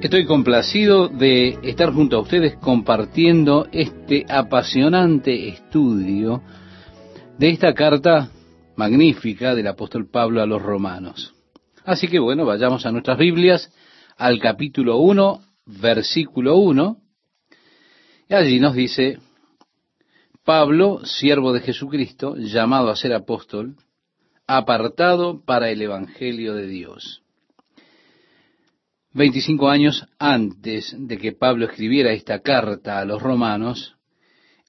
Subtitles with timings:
[0.00, 6.40] Estoy complacido de estar junto a ustedes compartiendo este apasionante estudio
[7.36, 8.30] de esta carta
[8.76, 11.34] magnífica del apóstol Pablo a los romanos.
[11.84, 13.72] Así que bueno, vayamos a nuestras Biblias,
[14.16, 16.96] al capítulo 1, versículo 1,
[18.28, 19.18] y allí nos dice,
[20.44, 23.74] Pablo, siervo de Jesucristo, llamado a ser apóstol,
[24.46, 27.24] apartado para el Evangelio de Dios.
[29.18, 33.96] Veinticinco años antes de que Pablo escribiera esta carta a los romanos,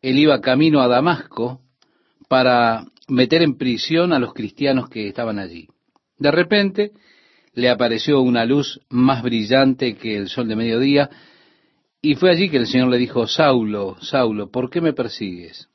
[0.02, 1.62] él iba camino a Damasco
[2.28, 5.68] para meter en prisión a los cristianos que estaban allí.
[6.18, 6.94] De repente
[7.54, 11.12] le apareció una luz más brillante que el sol de mediodía,
[12.02, 15.70] y fue allí que el Señor le dijo, Saulo, Saulo, ¿por qué me persigues?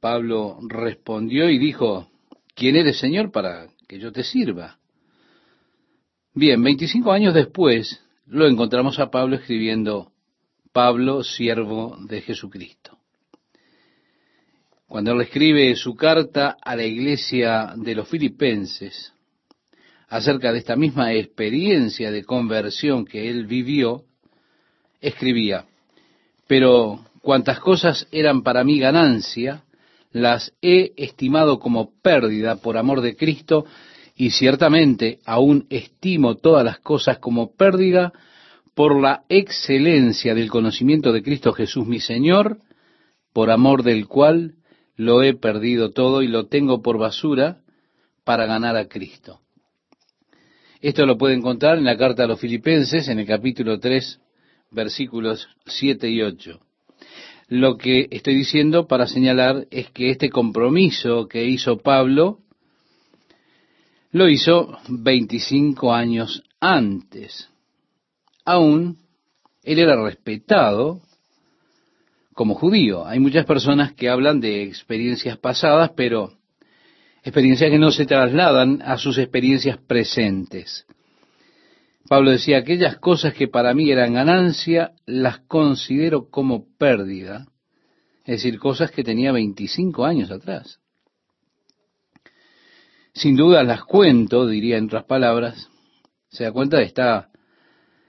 [0.00, 2.10] Pablo respondió y dijo,
[2.54, 4.76] ¿quién eres, Señor, para que yo te sirva?
[6.36, 10.10] Bien, 25 años después lo encontramos a Pablo escribiendo,
[10.72, 12.98] Pablo, siervo de Jesucristo.
[14.88, 19.12] Cuando él escribe su carta a la iglesia de los filipenses
[20.08, 24.02] acerca de esta misma experiencia de conversión que él vivió,
[25.00, 25.66] escribía,
[26.48, 29.62] pero cuantas cosas eran para mí ganancia,
[30.10, 33.66] las he estimado como pérdida por amor de Cristo,
[34.16, 38.12] y ciertamente aún estimo todas las cosas como pérdida
[38.74, 42.58] por la excelencia del conocimiento de Cristo Jesús mi Señor,
[43.32, 44.54] por amor del cual
[44.96, 47.62] lo he perdido todo y lo tengo por basura
[48.24, 49.40] para ganar a Cristo.
[50.80, 54.20] Esto lo puede encontrar en la carta a los filipenses en el capítulo 3,
[54.70, 56.60] versículos 7 y 8.
[57.48, 62.38] Lo que estoy diciendo para señalar es que este compromiso que hizo Pablo
[64.14, 67.50] lo hizo 25 años antes.
[68.44, 68.98] Aún
[69.64, 71.00] él era respetado
[72.32, 73.08] como judío.
[73.08, 76.32] Hay muchas personas que hablan de experiencias pasadas, pero
[77.24, 80.86] experiencias que no se trasladan a sus experiencias presentes.
[82.08, 87.48] Pablo decía, aquellas cosas que para mí eran ganancia, las considero como pérdida,
[88.24, 90.78] es decir, cosas que tenía 25 años atrás.
[93.14, 95.70] Sin duda las cuento, diría en otras palabras,
[96.28, 97.30] se da cuenta de está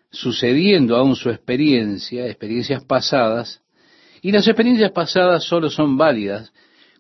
[0.10, 3.62] sucediendo aún su experiencia, experiencias pasadas,
[4.24, 6.52] y las experiencias pasadas solo son válidas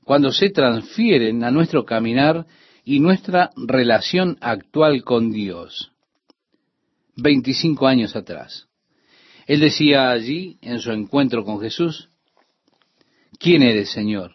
[0.04, 2.46] cuando se transfieren a nuestro caminar
[2.84, 5.92] y nuestra relación actual con Dios.
[7.16, 8.68] 25 años atrás.
[9.48, 12.10] Él decía allí, en su encuentro con Jesús,
[13.40, 14.34] ¿quién eres, Señor?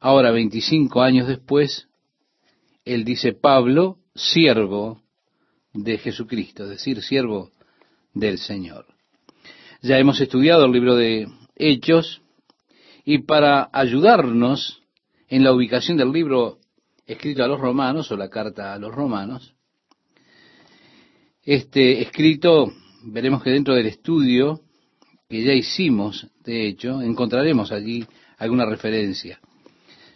[0.00, 1.88] Ahora, 25 años después,
[2.84, 5.02] él dice Pablo, siervo
[5.72, 7.50] de Jesucristo, es decir, siervo
[8.12, 8.86] del Señor.
[9.80, 12.22] Ya hemos estudiado el libro de Hechos
[13.04, 14.82] y para ayudarnos
[15.28, 16.58] en la ubicación del libro
[17.06, 19.54] escrito a los romanos o la carta a los romanos,
[21.44, 22.72] este escrito,
[23.02, 24.60] veremos que dentro del estudio
[25.28, 28.06] que ya hicimos, de hecho, encontraremos allí
[28.38, 29.40] alguna referencia.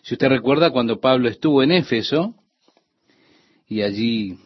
[0.03, 2.35] Si usted recuerda, cuando Pablo estuvo en Éfeso,
[3.69, 4.39] y allí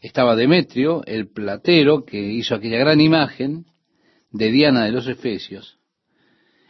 [0.00, 3.66] estaba Demetrio, el platero que hizo aquella gran imagen
[4.30, 5.78] de Diana de los Efesios.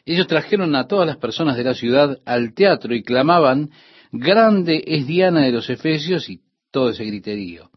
[0.04, 3.70] Ellos trajeron a todas las personas de la ciudad al teatro y clamaban,
[4.12, 7.70] grande es Diana de los Efesios y todo ese griterío.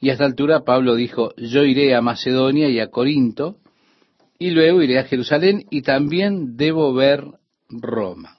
[0.00, 3.58] Y a esta altura Pablo dijo, yo iré a Macedonia y a Corinto,
[4.38, 7.24] y luego iré a Jerusalén y también debo ver
[7.68, 8.38] Roma.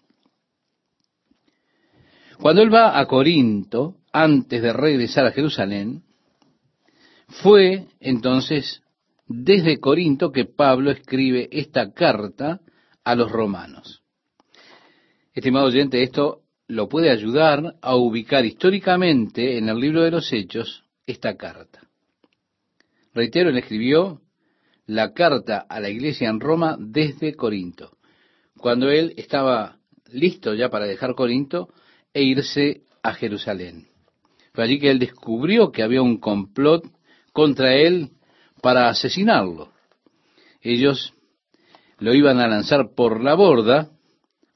[2.40, 6.04] Cuando él va a Corinto, antes de regresar a Jerusalén,
[7.28, 8.82] fue entonces
[9.28, 12.60] desde Corinto que Pablo escribe esta carta
[13.04, 14.04] a los romanos.
[15.34, 20.84] Estimado oyente, esto lo puede ayudar a ubicar históricamente en el libro de los Hechos
[21.06, 21.88] esta carta.
[23.14, 24.22] Reitero, él escribió
[24.86, 27.98] la carta a la iglesia en Roma desde Corinto.
[28.58, 29.80] Cuando él estaba
[30.12, 31.70] listo ya para dejar Corinto
[32.14, 33.91] e irse a Jerusalén.
[34.54, 36.84] Fue allí que él descubrió que había un complot
[37.32, 38.12] contra él
[38.62, 39.72] para asesinarlo.
[40.62, 41.14] Ellos
[42.00, 43.90] lo iban a lanzar por la borda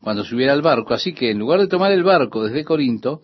[0.02, 3.22] cuando subiera al barco, así que en lugar de tomar el barco desde Corinto,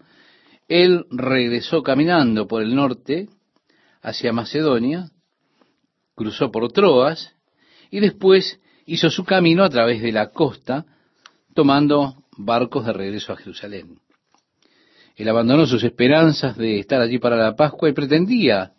[0.67, 3.27] él regresó caminando por el norte
[4.01, 5.11] hacia Macedonia,
[6.15, 7.35] cruzó por Troas
[7.91, 10.85] y después hizo su camino a través de la costa,
[11.53, 13.99] tomando barcos de regreso a Jerusalén.
[15.21, 18.71] Él abandonó sus esperanzas de estar allí para la Pascua y pretendía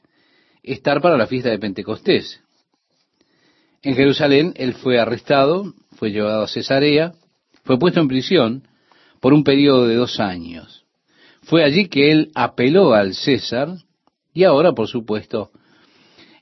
[0.65, 2.41] estar para la fiesta de Pentecostés.
[3.81, 7.13] En Jerusalén él fue arrestado, fue llevado a Cesarea,
[7.63, 8.67] fue puesto en prisión
[9.21, 10.85] por un periodo de dos años.
[11.43, 13.77] Fue allí que él apeló al César
[14.35, 15.53] y ahora, por supuesto,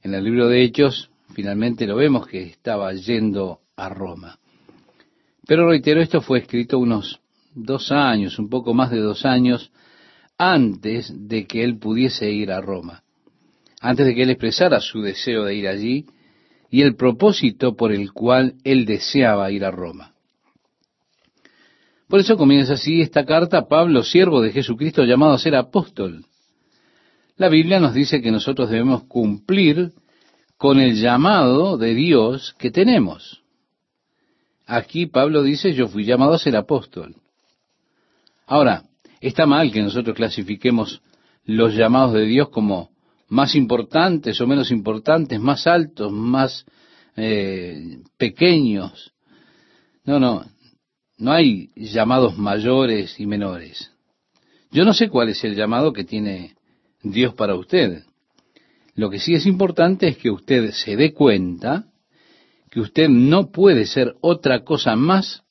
[0.02, 4.38] en el libro de Hechos, finalmente lo vemos que estaba yendo a Roma.
[5.46, 7.20] Pero reitero, esto fue escrito unos
[7.54, 9.70] dos años, un poco más de dos años,
[10.42, 13.02] antes de que él pudiese ir a Roma,
[13.78, 16.06] antes de que él expresara su deseo de ir allí
[16.70, 20.14] y el propósito por el cual él deseaba ir a Roma.
[22.08, 26.24] Por eso comienza así esta carta, Pablo, siervo de Jesucristo, llamado a ser apóstol.
[27.36, 29.92] La Biblia nos dice que nosotros debemos cumplir
[30.56, 33.42] con el llamado de Dios que tenemos.
[34.66, 37.16] Aquí Pablo dice, yo fui llamado a ser apóstol.
[38.46, 38.84] Ahora,
[39.20, 41.02] está mal que nosotros clasifiquemos
[41.44, 42.90] los llamados de Dios como
[43.28, 46.64] más importantes o menos importantes, más altos, más
[47.16, 49.12] eh, pequeños.
[50.04, 50.44] No, no,
[51.18, 53.92] no hay llamados mayores y menores.
[54.72, 56.54] Yo no sé cuál es el llamado que tiene
[57.02, 58.04] Dios para usted.
[58.94, 61.86] Lo que sí es importante es que usted se dé cuenta
[62.70, 65.42] que usted no puede ser otra cosa más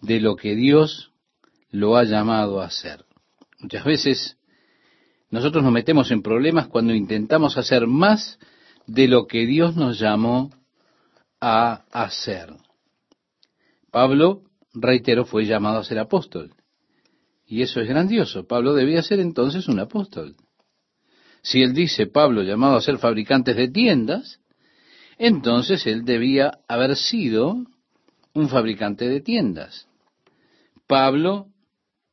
[0.00, 1.07] de lo que Dios
[1.70, 3.04] lo ha llamado a ser.
[3.60, 4.36] Muchas veces
[5.30, 8.38] nosotros nos metemos en problemas cuando intentamos hacer más
[8.86, 10.50] de lo que Dios nos llamó
[11.40, 12.54] a hacer.
[13.90, 14.42] Pablo,
[14.72, 16.54] reitero, fue llamado a ser apóstol.
[17.46, 18.46] Y eso es grandioso.
[18.46, 20.36] Pablo debía ser entonces un apóstol.
[21.42, 24.40] Si él dice, Pablo, llamado a ser fabricantes de tiendas,
[25.18, 27.64] entonces él debía haber sido
[28.34, 29.88] un fabricante de tiendas.
[30.86, 31.47] Pablo,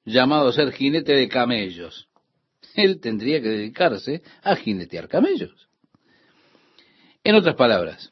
[0.06, 2.07] llamado a ser jinete de camellos,
[2.75, 5.68] él tendría que dedicarse a jinetear camellos.
[7.24, 8.12] En otras palabras,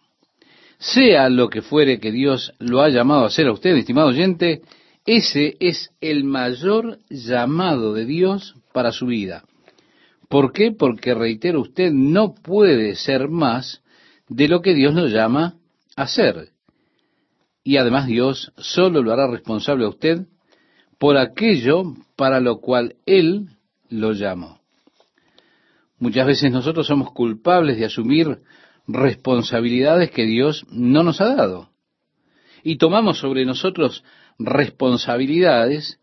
[0.79, 4.61] sea lo que fuere que Dios lo ha llamado a ser a usted, estimado oyente,
[5.05, 9.43] ese es el mayor llamado de Dios para su vida.
[10.29, 10.71] ¿Por qué?
[10.71, 13.81] Porque, reitero, usted no puede ser más
[14.27, 15.55] de lo que Dios lo llama
[15.95, 16.49] a ser.
[17.63, 20.25] Y además Dios solo lo hará responsable a usted
[21.03, 21.83] por aquello
[22.15, 23.49] para lo cual Él
[23.89, 24.61] lo llamó.
[25.99, 28.39] Muchas veces nosotros somos culpables de asumir
[28.87, 31.71] responsabilidades que Dios no nos ha dado.
[32.63, 34.05] Y tomamos sobre nosotros
[34.39, 35.99] responsabilidades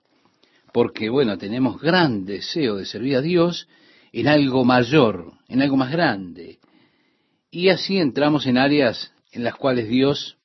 [0.70, 3.68] porque, bueno, tenemos gran deseo de servir a Dios
[4.12, 6.58] en algo mayor, en algo más grande.
[7.50, 10.36] Y así entramos en áreas en las cuales Dios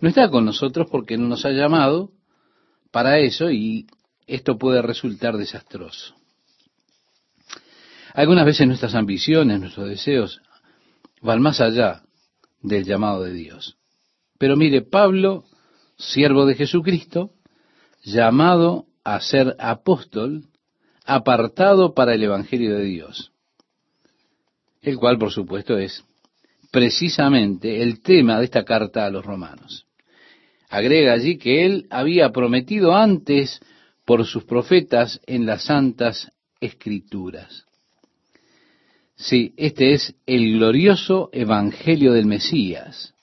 [0.00, 2.10] no está con nosotros porque no nos ha llamado
[2.90, 3.86] para eso y
[4.26, 6.14] esto puede resultar desastroso.
[8.14, 10.40] Algunas veces nuestras ambiciones, nuestros deseos
[11.22, 12.02] van más allá
[12.60, 13.76] del llamado de Dios.
[14.38, 15.44] Pero mire, Pablo,
[15.96, 17.32] siervo de Jesucristo,
[18.02, 20.44] llamado a ser apóstol,
[21.04, 23.32] apartado para el Evangelio de Dios,
[24.82, 26.04] el cual por supuesto es
[26.70, 29.87] precisamente el tema de esta carta a los romanos.
[30.68, 33.60] Agrega allí que él había prometido antes
[34.04, 36.30] por sus profetas en las santas
[36.60, 37.64] escrituras.
[39.16, 43.14] Sí, este es el glorioso Evangelio del Mesías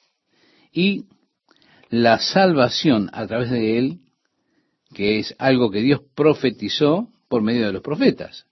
[0.74, 1.06] y
[1.90, 4.00] la salvación a través de él,
[4.94, 8.46] que es algo que Dios profetizó por medio de los profetas.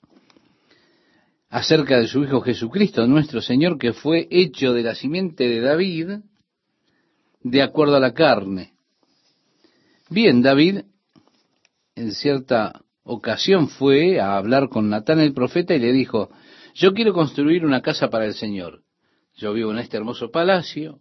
[1.49, 6.09] Acerca de su Hijo Jesucristo, nuestro Señor, que fue hecho de la simiente de David,
[7.41, 8.72] de acuerdo a la carne.
[10.13, 10.81] Bien, David
[11.95, 16.29] en cierta ocasión fue a hablar con Natán el profeta y le dijo,
[16.75, 18.83] yo quiero construir una casa para el Señor.
[19.35, 20.99] Yo vivo en este hermoso palacio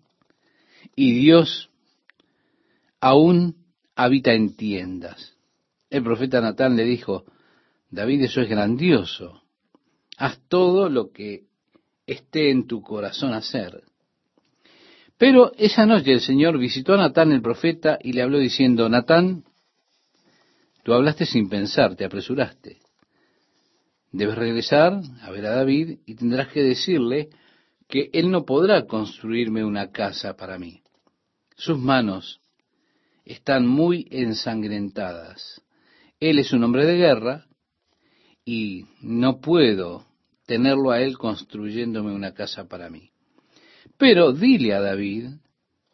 [0.97, 1.69] y Dios
[3.01, 3.57] aún
[3.97, 5.37] habita en tiendas.
[5.91, 7.27] El profeta Natán le dijo,
[7.91, 9.43] David, eso es grandioso.
[10.17, 11.43] Haz todo lo que
[12.07, 13.83] esté en tu corazón hacer.
[15.23, 19.45] Pero esa noche el Señor visitó a Natán el profeta y le habló diciendo, Natán,
[20.83, 22.79] tú hablaste sin pensar, te apresuraste.
[24.11, 27.29] Debes regresar a ver a David y tendrás que decirle
[27.89, 30.83] que él no podrá construirme una casa para mí.
[31.55, 32.41] Sus manos
[33.25, 35.63] están muy ensangrentadas.
[36.19, 37.47] Él es un hombre de guerra
[38.45, 40.05] y no puedo
[40.47, 43.12] tenerlo a él construyéndome una casa para mí.
[44.03, 45.27] Pero dile a David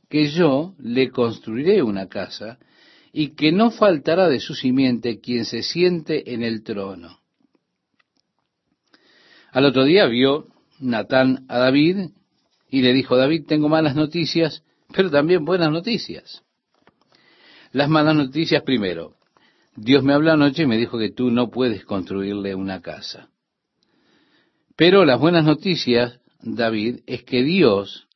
[0.09, 2.59] que yo le construiré una casa
[3.13, 7.19] y que no faltará de su simiente quien se siente en el trono.
[9.53, 10.47] Al otro día vio
[10.81, 12.13] Natán a David
[12.71, 16.43] y le dijo, David, tengo malas noticias, pero también buenas noticias.
[17.73, 19.17] Las malas noticias primero.
[19.77, 23.29] Dios me habló anoche y me dijo que tú no puedes construirle una casa.
[24.77, 28.07] Pero las buenas noticias, David, es que Dios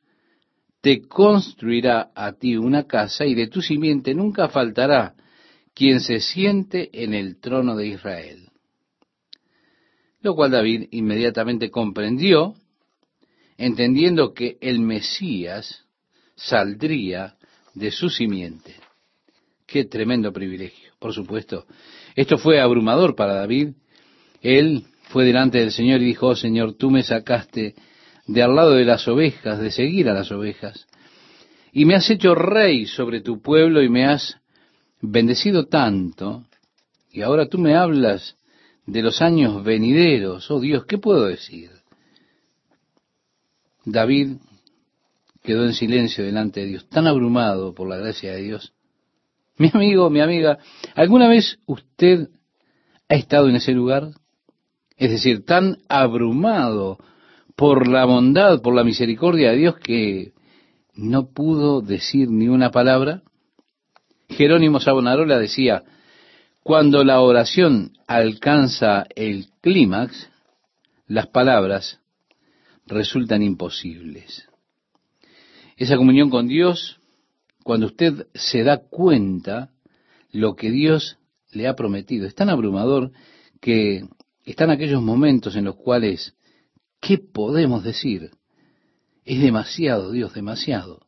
[0.81, 5.15] te construirá a ti una casa y de tu simiente nunca faltará
[5.75, 8.49] quien se siente en el trono de Israel.
[10.21, 12.55] Lo cual David inmediatamente comprendió,
[13.57, 15.85] entendiendo que el Mesías
[16.37, 17.37] saldría
[17.75, 18.75] de su simiente.
[19.67, 21.67] Qué tremendo privilegio, por supuesto.
[22.15, 23.71] Esto fue abrumador para David.
[24.43, 27.75] Él fue delante del Señor y dijo, oh, Señor, tú me sacaste
[28.33, 30.87] de al lado de las ovejas, de seguir a las ovejas,
[31.71, 34.39] y me has hecho rey sobre tu pueblo y me has
[35.03, 36.45] bendecido tanto,
[37.11, 38.37] y ahora tú me hablas
[38.87, 40.51] de los años venideros.
[40.51, 41.71] Oh Dios, ¿qué puedo decir?
[43.85, 44.37] David
[45.43, 48.73] quedó en silencio delante de Dios, tan abrumado por la gracia de Dios.
[49.59, 50.59] Mi amigo, mi amiga,
[50.95, 52.31] ¿alguna vez usted
[53.11, 54.09] ha estado en ese lugar?
[54.97, 56.99] Es decir, tan abrumado
[57.57, 60.33] por la bondad, por la misericordia de Dios que
[60.95, 63.23] no pudo decir ni una palabra.
[64.29, 65.83] Jerónimo Savonarola decía,
[66.63, 70.31] cuando la oración alcanza el clímax,
[71.07, 72.01] las palabras
[72.87, 74.49] resultan imposibles.
[75.77, 77.01] Esa comunión con Dios,
[77.65, 79.71] cuando usted se da cuenta
[80.31, 81.19] lo que Dios
[81.51, 83.11] le ha prometido, es tan abrumador
[83.61, 84.05] que
[84.45, 86.35] están aquellos momentos en los cuales,
[87.03, 88.31] ¿qué podemos decir?
[89.25, 91.01] Es demasiado, Dios, demasiado.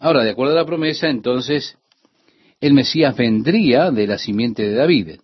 [0.00, 1.76] Ahora, de acuerdo a la promesa, entonces,
[2.60, 5.20] el Mesías vendría de la simiente de David.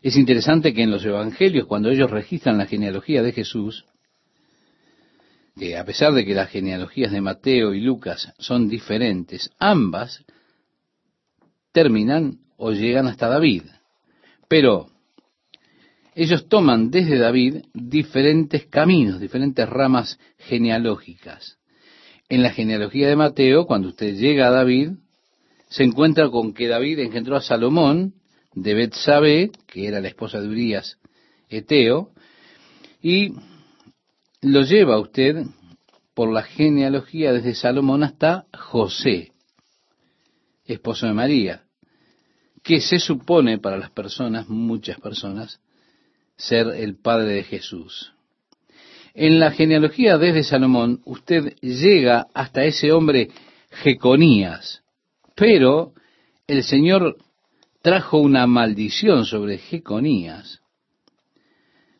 [0.00, 3.84] Es interesante que en los evangelios, cuando ellos registran la genealogía de Jesús,
[5.58, 10.24] que a pesar de que las genealogías de Mateo y Lucas son diferentes, ambas
[11.72, 13.64] terminan o llegan hasta David.
[14.46, 14.88] Pero
[16.20, 21.58] ellos toman desde David diferentes caminos, diferentes ramas genealógicas.
[22.28, 24.94] En la genealogía de Mateo, cuando usted llega a David,
[25.68, 28.14] se encuentra con que David engendró a Salomón
[28.52, 30.98] de Betsabé, que era la esposa de Urias
[31.48, 32.10] Eteo,
[33.00, 33.34] y
[34.42, 35.46] lo lleva usted
[36.14, 39.30] por la genealogía desde Salomón hasta José,
[40.64, 41.62] esposo de María,
[42.64, 45.60] que se supone para las personas, muchas personas,
[46.38, 48.12] ser el padre de Jesús.
[49.12, 53.30] En la genealogía desde Salomón, usted llega hasta ese hombre
[53.70, 54.82] Jeconías,
[55.34, 55.92] pero
[56.46, 57.16] el Señor
[57.82, 60.60] trajo una maldición sobre Jeconías.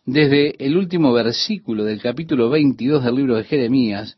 [0.06, 4.16] Desde el último versículo del capítulo 22 del libro de Jeremías,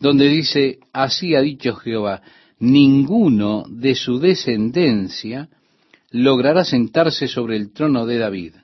[0.00, 2.22] donde dice, así ha dicho Jehová,
[2.58, 5.48] ninguno de su descendencia
[6.10, 8.54] logrará sentarse sobre el trono de David.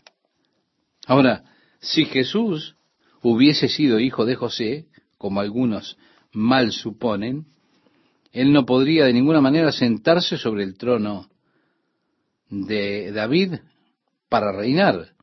[1.08, 1.42] Ahora,
[1.80, 2.76] si Jesús
[3.22, 5.96] hubiese sido hijo de José, como algunos
[6.32, 7.46] mal suponen,
[8.30, 11.30] él no podría de ninguna manera sentarse sobre el trono
[12.50, 13.54] de David
[14.28, 15.14] para reinar.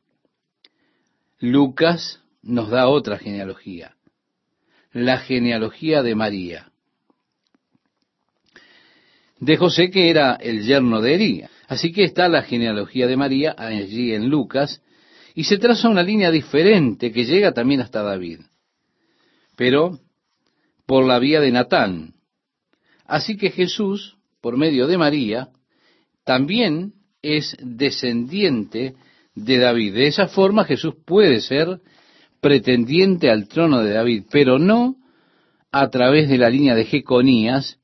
[1.38, 3.94] Lucas nos da otra genealogía,
[4.92, 6.72] la genealogía de María,
[9.38, 11.50] de José que era el yerno de Ería.
[11.68, 14.82] Así que está la genealogía de María allí en Lucas,
[15.36, 18.40] y se traza una línea diferente que llega también hasta David,
[19.54, 20.00] pero
[20.84, 22.16] por la vía de Natán,
[23.06, 25.48] Así que Jesús, por medio de María,
[26.24, 28.94] también es descendiente
[29.34, 29.94] de David.
[29.94, 31.80] De esa forma Jesús puede ser
[32.40, 34.96] pretendiente al trono de David, pero no
[35.70, 37.78] a través de la línea de Jeconías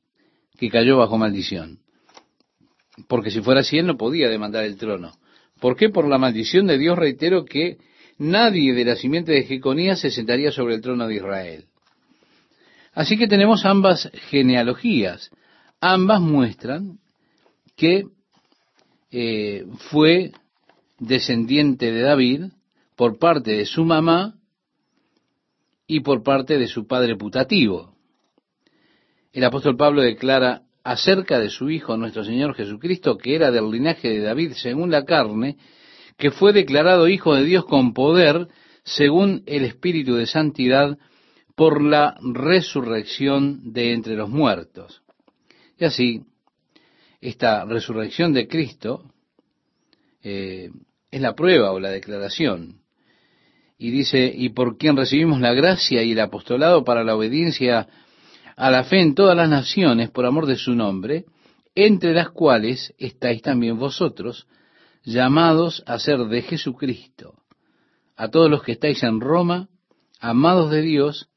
[0.58, 1.78] que cayó bajo maldición.
[3.08, 5.12] Porque si fuera así, él no podía demandar el trono.
[5.62, 5.90] ¿Por qué?
[5.90, 7.78] Por la maldición de Dios, reitero que
[8.18, 11.66] nadie de la simiente de Jeconías se sentaría sobre el trono de Israel.
[12.94, 15.30] Así que tenemos ambas genealogías.
[15.80, 16.98] Ambas muestran
[17.76, 18.06] que
[19.12, 20.32] eh, fue
[20.98, 22.44] descendiente de David
[22.96, 24.34] por parte de su mamá
[25.86, 27.94] y por parte de su padre putativo.
[29.32, 34.08] El apóstol Pablo declara acerca de su Hijo, nuestro Señor Jesucristo, que era del linaje
[34.08, 35.56] de David según la carne,
[36.18, 38.48] que fue declarado Hijo de Dios con poder
[38.84, 40.98] según el Espíritu de Santidad
[41.54, 45.02] por la resurrección de entre los muertos.
[45.78, 46.22] Y así,
[47.20, 49.12] esta resurrección de Cristo
[50.22, 50.70] eh,
[51.10, 52.80] es la prueba o la declaración.
[53.78, 57.88] y dice, y por quien recibimos la gracia y el apostolado para la obediencia
[58.56, 61.24] a la fe en todas las naciones por amor de su nombre,
[61.74, 64.46] entre las cuales estáis también vosotros,
[65.04, 67.34] llamados a ser de Jesucristo.
[68.16, 69.68] A todos los que estáis en Roma,
[70.20, 71.28] amados de Dios,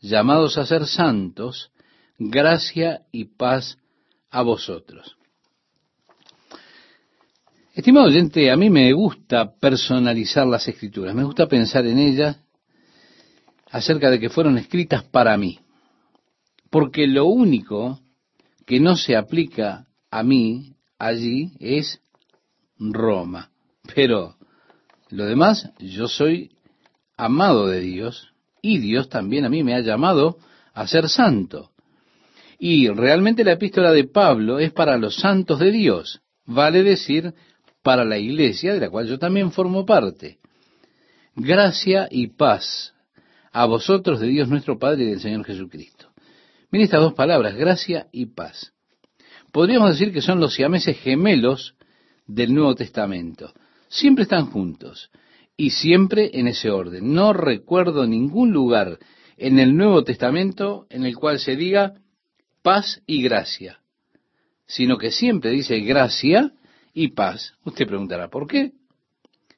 [0.00, 1.70] llamados a ser santos,
[2.18, 3.78] gracia y paz
[4.30, 5.16] a vosotros.
[7.74, 12.36] Estimado oyente, a mí me gusta personalizar las escrituras, me gusta pensar en ellas
[13.70, 15.60] acerca de que fueron escritas para mí,
[16.70, 18.00] porque lo único
[18.66, 22.00] que no se aplica a mí allí es
[22.78, 23.50] Roma,
[23.94, 24.36] pero
[25.10, 26.52] lo demás, yo soy
[27.16, 30.38] amado de Dios y Dios también a mí me ha llamado
[30.72, 31.70] a ser santo.
[32.58, 37.34] Y realmente la epístola de Pablo es para los santos de Dios, vale decir,
[37.82, 40.38] para la iglesia de la cual yo también formo parte.
[41.34, 42.94] Gracia y paz
[43.52, 46.09] a vosotros de Dios nuestro Padre y del Señor Jesucristo.
[46.70, 48.72] Miren estas dos palabras, gracia y paz.
[49.52, 51.74] Podríamos decir que son los siameses gemelos
[52.26, 53.52] del Nuevo Testamento.
[53.88, 55.10] Siempre están juntos
[55.56, 57.12] y siempre en ese orden.
[57.12, 58.98] No recuerdo ningún lugar
[59.36, 61.94] en el Nuevo Testamento en el cual se diga
[62.62, 63.80] paz y gracia,
[64.66, 66.52] sino que siempre dice gracia
[66.94, 67.54] y paz.
[67.64, 68.74] Usted preguntará, ¿por qué?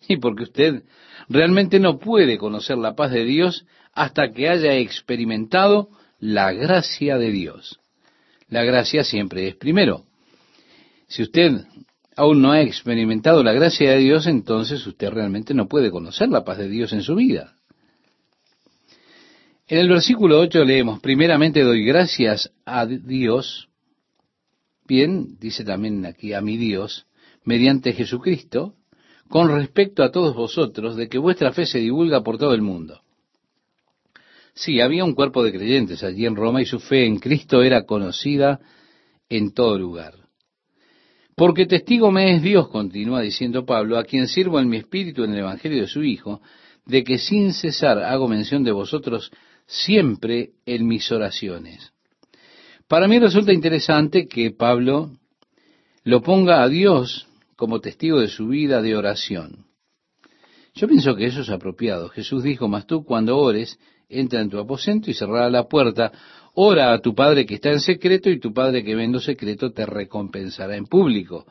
[0.08, 0.84] Y porque usted
[1.28, 5.90] realmente no puede conocer la paz de Dios hasta que haya experimentado
[6.22, 7.80] la gracia de Dios.
[8.48, 10.04] La gracia siempre es primero.
[11.08, 11.64] Si usted
[12.14, 16.44] aún no ha experimentado la gracia de Dios, entonces usted realmente no puede conocer la
[16.44, 17.56] paz de Dios en su vida.
[19.66, 23.68] En el versículo 8 leemos, primeramente doy gracias a Dios,
[24.86, 27.06] bien, dice también aquí a mi Dios,
[27.44, 28.76] mediante Jesucristo,
[29.28, 33.01] con respecto a todos vosotros, de que vuestra fe se divulga por todo el mundo.
[34.54, 37.84] Sí, había un cuerpo de creyentes allí en Roma y su fe en Cristo era
[37.84, 38.60] conocida
[39.28, 40.14] en todo lugar.
[41.34, 45.32] Porque testigo me es Dios, continúa diciendo Pablo, a quien sirvo en mi espíritu en
[45.32, 46.42] el Evangelio de su Hijo,
[46.84, 49.30] de que sin cesar hago mención de vosotros
[49.66, 51.92] siempre en mis oraciones.
[52.88, 55.12] Para mí resulta interesante que Pablo
[56.04, 59.66] lo ponga a Dios como testigo de su vida de oración.
[60.74, 62.08] Yo pienso que eso es apropiado.
[62.08, 63.78] Jesús dijo, mas tú cuando ores,
[64.12, 66.12] entra en tu aposento y cerrará la puerta,
[66.54, 69.20] ora a tu Padre que está en secreto y tu Padre que ve en lo
[69.20, 71.46] secreto te recompensará en público.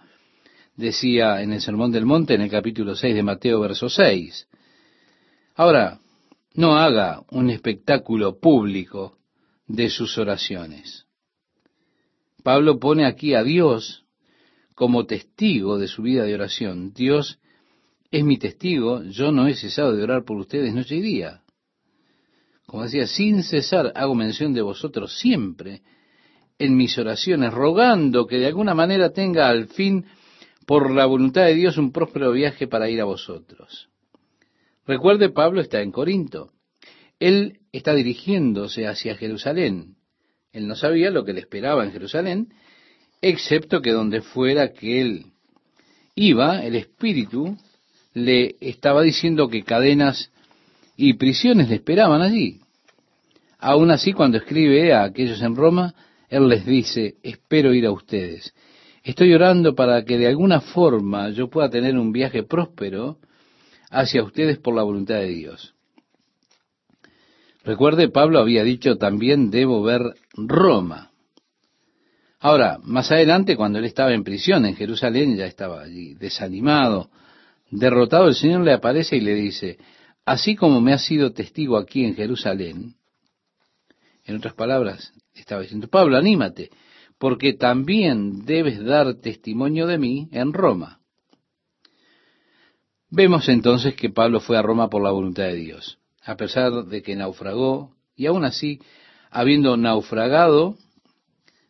[0.75, 4.47] Decía en el Sermón del Monte en el capítulo 6 de Mateo, verso 6.
[5.55, 5.99] Ahora,
[6.53, 9.17] no haga un espectáculo público
[9.67, 11.05] de sus oraciones.
[12.43, 14.05] Pablo pone aquí a Dios
[14.75, 16.93] como testigo de su vida de oración.
[16.93, 17.39] Dios
[18.09, 21.40] es mi testigo, yo no he cesado de orar por ustedes noche y día.
[22.71, 25.81] Como decía, sin cesar hago mención de vosotros siempre
[26.57, 30.05] en mis oraciones, rogando que de alguna manera tenga al fin,
[30.65, 33.89] por la voluntad de Dios, un próspero viaje para ir a vosotros.
[34.87, 36.53] Recuerde, Pablo está en Corinto.
[37.19, 39.97] Él está dirigiéndose hacia Jerusalén.
[40.53, 42.53] Él no sabía lo que le esperaba en Jerusalén,
[43.21, 45.25] excepto que donde fuera que él
[46.15, 47.57] iba, el Espíritu
[48.13, 50.31] le estaba diciendo que cadenas
[50.95, 52.60] y prisiones le esperaban allí.
[53.61, 55.93] Aún así, cuando escribe a aquellos en Roma,
[56.29, 58.55] él les dice, espero ir a ustedes.
[59.03, 63.19] Estoy orando para que de alguna forma yo pueda tener un viaje próspero
[63.91, 65.75] hacia ustedes por la voluntad de Dios.
[67.63, 70.01] Recuerde, Pablo había dicho también, debo ver
[70.33, 71.11] Roma.
[72.39, 77.11] Ahora, más adelante, cuando él estaba en prisión en Jerusalén, ya estaba allí desanimado,
[77.69, 79.77] derrotado, el Señor le aparece y le dice,
[80.25, 82.95] así como me has sido testigo aquí en Jerusalén,
[84.31, 86.69] en otras palabras, estaba diciendo, Pablo, anímate,
[87.17, 90.99] porque también debes dar testimonio de mí en Roma.
[93.09, 97.01] Vemos entonces que Pablo fue a Roma por la voluntad de Dios, a pesar de
[97.01, 98.79] que naufragó, y aún así,
[99.29, 100.77] habiendo naufragado,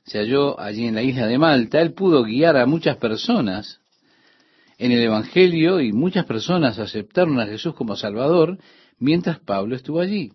[0.05, 3.79] se halló allí en la isla de Malta, él pudo guiar a muchas personas
[4.77, 8.57] en el Evangelio y muchas personas aceptaron a Jesús como Salvador
[8.97, 10.31] mientras Pablo estuvo allí.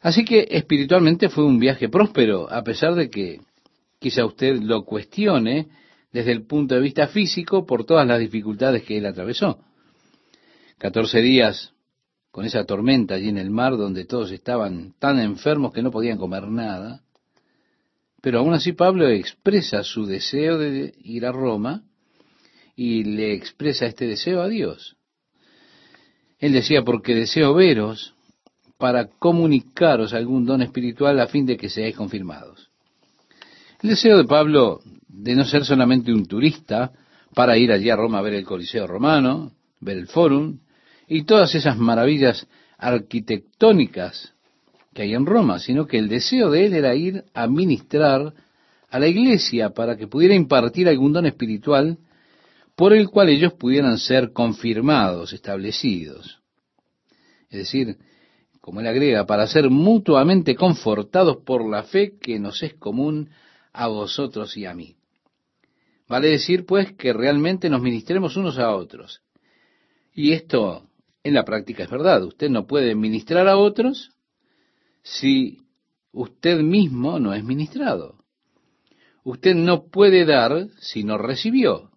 [0.00, 3.40] Así que espiritualmente fue un viaje próspero, a pesar de que
[3.98, 5.68] quizá usted lo cuestione
[6.10, 9.58] desde el punto de vista físico por todas las dificultades que él atravesó.
[10.78, 11.74] Catorce días
[12.30, 16.16] con esa tormenta allí en el mar donde todos estaban tan enfermos que no podían
[16.16, 17.02] comer nada.
[18.22, 21.82] Pero aún así Pablo expresa su deseo de ir a Roma
[22.74, 24.96] y le expresa este deseo a Dios.
[26.38, 28.14] Él decía, porque deseo veros
[28.80, 32.70] para comunicaros algún don espiritual a fin de que seáis confirmados.
[33.82, 36.90] El deseo de Pablo de no ser solamente un turista
[37.34, 40.58] para ir allí a Roma a ver el Coliseo romano, ver el Fórum
[41.06, 42.46] y todas esas maravillas
[42.78, 44.32] arquitectónicas
[44.94, 48.32] que hay en Roma, sino que el deseo de él era ir a ministrar
[48.88, 51.98] a la iglesia para que pudiera impartir algún don espiritual
[52.74, 56.40] por el cual ellos pudieran ser confirmados, establecidos.
[57.50, 57.98] Es decir,
[58.70, 63.30] como él agrega, para ser mutuamente confortados por la fe que nos es común
[63.72, 64.94] a vosotros y a mí.
[66.06, 69.22] Vale decir, pues, que realmente nos ministremos unos a otros.
[70.14, 70.86] Y esto
[71.24, 72.22] en la práctica es verdad.
[72.22, 74.12] Usted no puede ministrar a otros
[75.02, 75.58] si
[76.12, 78.22] usted mismo no es ministrado.
[79.24, 81.90] Usted no puede dar si no recibió.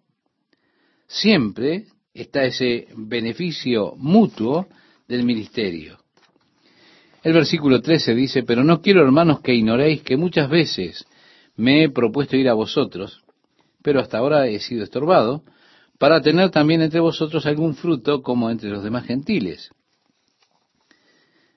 [1.06, 4.66] Siempre está ese beneficio mutuo
[5.06, 6.03] del ministerio.
[7.24, 11.06] El versículo 13 dice, pero no quiero, hermanos, que ignoréis que muchas veces
[11.56, 13.24] me he propuesto ir a vosotros,
[13.82, 15.42] pero hasta ahora he sido estorbado,
[15.98, 19.70] para tener también entre vosotros algún fruto como entre los demás gentiles.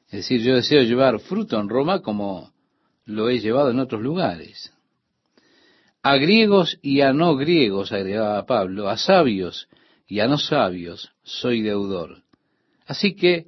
[0.06, 2.54] Es decir, yo deseo llevar fruto en Roma como
[3.04, 4.72] lo he llevado en otros lugares.
[6.02, 9.68] A griegos y a no griegos, agregaba Pablo, a sabios
[10.08, 12.24] y a no sabios, soy deudor.
[12.86, 13.48] Así que,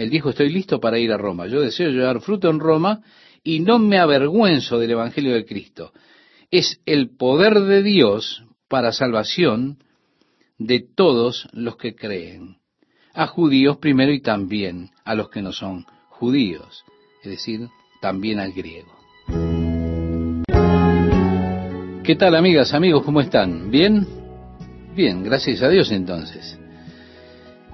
[0.00, 1.46] Él dijo, estoy listo para ir a Roma.
[1.46, 3.02] Yo deseo llevar fruto en Roma
[3.44, 5.92] y no me avergüenzo del Evangelio de Cristo.
[6.50, 9.84] Es el poder de Dios para salvación
[10.56, 12.56] de todos los que creen.
[13.12, 16.82] A judíos primero y también a los que no son judíos,
[17.22, 17.68] es decir,
[18.00, 18.96] también al griego.
[22.04, 23.04] ¿Qué tal amigas, amigos?
[23.04, 23.70] ¿Cómo están?
[23.70, 24.06] ¿Bien?
[24.96, 26.58] Bien, gracias a Dios entonces.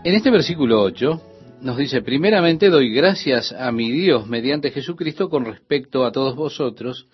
[0.02, 5.44] En este versículo 8 nos dice, primeramente doy gracias a mi Dios mediante Jesucristo con
[5.44, 7.08] respecto a todos vosotros,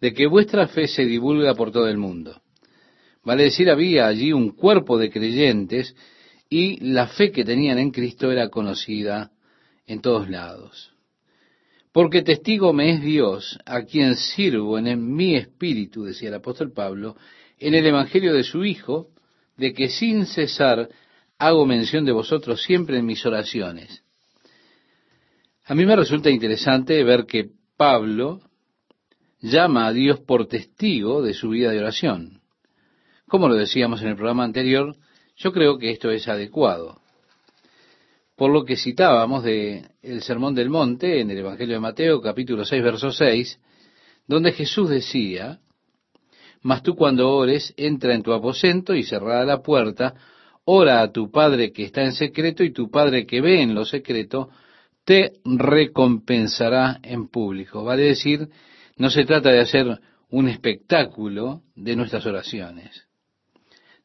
[0.00, 2.40] de que vuestra fe se divulga por todo el mundo.
[3.24, 5.94] Vale decir, había allí un cuerpo de creyentes
[6.48, 9.32] y la fe que tenían en Cristo era conocida
[9.86, 10.94] en todos lados.
[11.92, 17.16] Porque testigo me es Dios, a quien sirvo en mi espíritu, decía el apóstol Pablo,
[17.58, 19.08] en el Evangelio de su Hijo,
[19.56, 20.88] de que sin cesar
[21.38, 24.02] hago mención de vosotros siempre en mis oraciones.
[25.64, 28.40] A mí me resulta interesante ver que Pablo
[29.40, 32.40] llama a Dios por testigo de su vida de oración.
[33.28, 34.96] Como lo decíamos en el programa anterior,
[35.36, 37.00] yo creo que esto es adecuado.
[38.34, 42.64] Por lo que citábamos de el Sermón del Monte en el Evangelio de Mateo, capítulo
[42.64, 43.60] 6, verso 6,
[44.26, 45.60] donde Jesús decía,
[46.62, 50.14] Mas tú cuando ores, entra en tu aposento y cerrada la puerta,
[50.70, 53.86] ora a tu Padre que está en secreto y tu Padre que ve en lo
[53.86, 54.50] secreto,
[55.02, 57.84] te recompensará en público.
[57.84, 58.50] Vale decir,
[58.98, 63.06] no se trata de hacer un espectáculo de nuestras oraciones.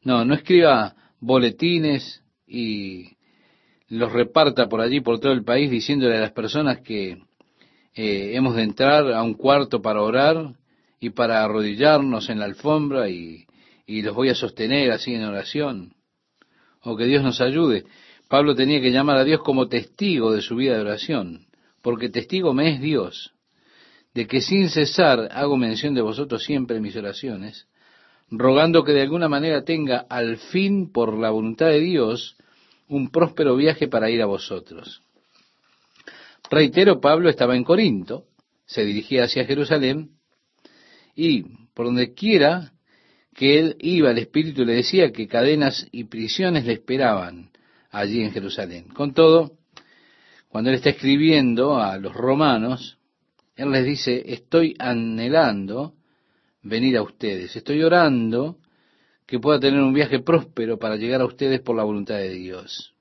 [0.02, 3.18] No, no escriba boletines y
[3.88, 7.18] los reparta por allí, por todo el país, diciéndole a las personas que
[7.94, 10.54] eh, hemos de entrar a un cuarto para orar
[10.98, 13.44] y para arrodillarnos en la alfombra y,
[13.84, 15.94] y los voy a sostener así en oración
[16.84, 17.84] o que Dios nos ayude.
[18.28, 21.46] Pablo tenía que llamar a Dios como testigo de su vida de oración,
[21.82, 23.32] porque testigo me es Dios,
[24.14, 27.66] de que sin cesar hago mención de vosotros siempre en mis oraciones,
[28.30, 32.36] rogando que de alguna manera tenga al fin, por la voluntad de Dios,
[32.88, 35.02] un próspero viaje para ir a vosotros.
[36.50, 38.24] Reitero, Pablo estaba en Corinto,
[38.66, 40.10] se dirigía hacia Jerusalén,
[41.16, 41.42] y
[41.74, 42.73] por donde quiera
[43.34, 47.50] que él iba, el Espíritu le decía que cadenas y prisiones le esperaban
[47.90, 48.88] allí en Jerusalén.
[48.88, 49.58] Con todo,
[50.48, 52.98] cuando él está escribiendo a los romanos,
[53.56, 55.94] él les dice, estoy anhelando
[56.62, 58.58] venir a ustedes, estoy orando
[59.26, 62.94] que pueda tener un viaje próspero para llegar a ustedes por la voluntad de Dios.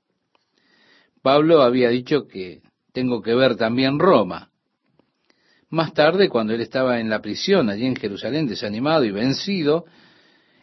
[1.21, 4.49] Pablo había dicho que tengo que ver también Roma.
[5.69, 9.85] Más tarde, cuando él estaba en la prisión allí en Jerusalén, desanimado y vencido,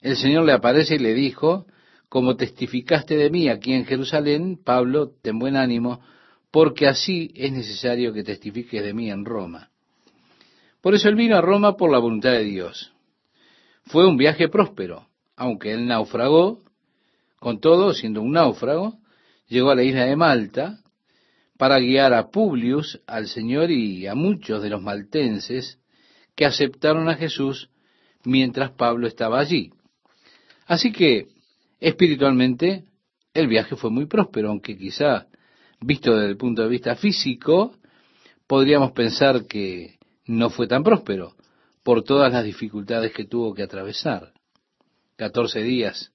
[0.01, 1.67] el Señor le aparece y le dijo,
[2.09, 6.01] como testificaste de mí aquí en Jerusalén, Pablo, ten buen ánimo,
[6.51, 9.71] porque así es necesario que testifiques de mí en Roma.
[10.81, 12.93] Por eso él vino a Roma por la voluntad de Dios.
[13.85, 16.63] Fue un viaje próspero, aunque él naufragó,
[17.39, 18.99] con todo, siendo un náufrago,
[19.49, 20.81] llegó a la isla de Malta
[21.57, 25.79] para guiar a Publius, al Señor y a muchos de los maltenses
[26.35, 27.71] que aceptaron a Jesús
[28.25, 29.73] mientras Pablo estaba allí.
[30.71, 31.27] Así que,
[31.81, 32.85] espiritualmente,
[33.35, 35.27] el viaje fue muy próspero, aunque quizá
[35.81, 37.75] visto desde el punto de vista físico,
[38.47, 41.35] podríamos pensar que no fue tan próspero
[41.83, 44.33] por todas las dificultades que tuvo que atravesar.
[45.17, 46.13] Catorce días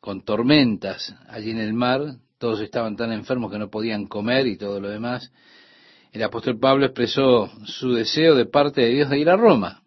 [0.00, 2.00] con tormentas allí en el mar,
[2.38, 5.30] todos estaban tan enfermos que no podían comer y todo lo demás.
[6.10, 9.82] El apóstol Pablo expresó su deseo de parte de Dios de ir a Roma.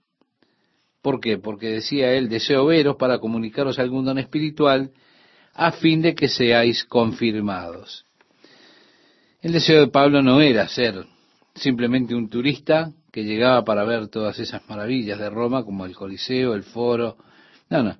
[1.01, 1.37] ¿Por qué?
[1.37, 4.91] Porque decía él, deseo veros para comunicaros algún don espiritual
[5.53, 8.05] a fin de que seáis confirmados.
[9.41, 11.05] El deseo de Pablo no era ser
[11.55, 16.53] simplemente un turista que llegaba para ver todas esas maravillas de Roma, como el Coliseo,
[16.53, 17.17] el Foro.
[17.69, 17.97] No, no.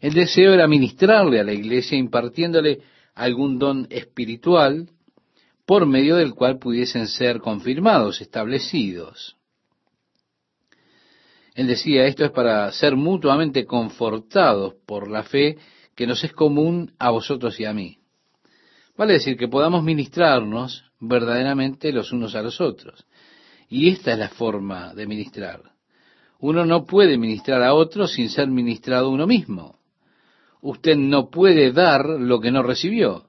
[0.00, 2.80] El deseo era ministrarle a la iglesia impartiéndole
[3.14, 4.88] algún don espiritual
[5.66, 9.37] por medio del cual pudiesen ser confirmados, establecidos.
[11.58, 15.58] Él decía, esto es para ser mutuamente confortados por la fe
[15.96, 17.98] que nos es común a vosotros y a mí.
[18.96, 23.04] Vale decir que podamos ministrarnos verdaderamente los unos a los otros.
[23.68, 25.62] Y esta es la forma de ministrar.
[26.38, 29.80] Uno no puede ministrar a otro sin ser ministrado uno mismo.
[30.60, 33.26] Usted no puede dar lo que no recibió.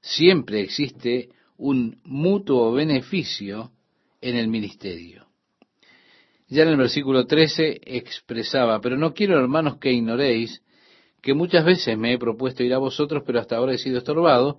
[0.00, 3.72] Siempre existe un mutuo beneficio
[4.22, 5.27] en el ministerio.
[6.48, 10.62] Ya en el versículo 13 expresaba, pero no quiero, hermanos, que ignoréis
[11.20, 14.56] que muchas veces me he propuesto ir a vosotros, pero hasta ahora he sido estorbado,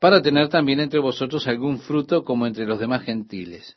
[0.00, 3.76] para tener también entre vosotros algún fruto como entre los demás gentiles.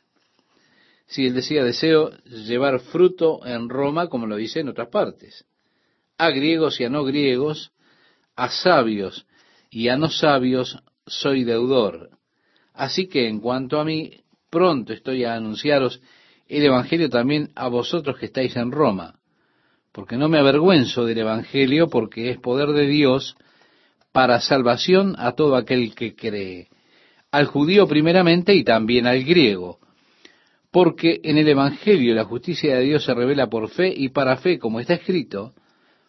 [1.06, 5.44] Si él decía, deseo llevar fruto en Roma, como lo dice en otras partes,
[6.18, 7.70] a griegos y a no griegos,
[8.34, 9.24] a sabios
[9.70, 12.10] y a no sabios, soy deudor.
[12.74, 16.00] Así que en cuanto a mí, pronto estoy a anunciaros
[16.48, 19.18] el Evangelio también a vosotros que estáis en Roma
[19.96, 23.34] porque no me avergüenzo del Evangelio, porque es poder de Dios
[24.12, 26.68] para salvación a todo aquel que cree,
[27.30, 29.78] al judío primeramente y también al griego,
[30.70, 34.58] porque en el Evangelio la justicia de Dios se revela por fe y para fe,
[34.58, 35.54] como está escrito,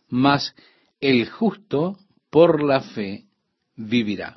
[0.10, 0.54] mas
[1.00, 1.98] el justo
[2.30, 3.24] por la fe
[3.78, 4.36] vivirá.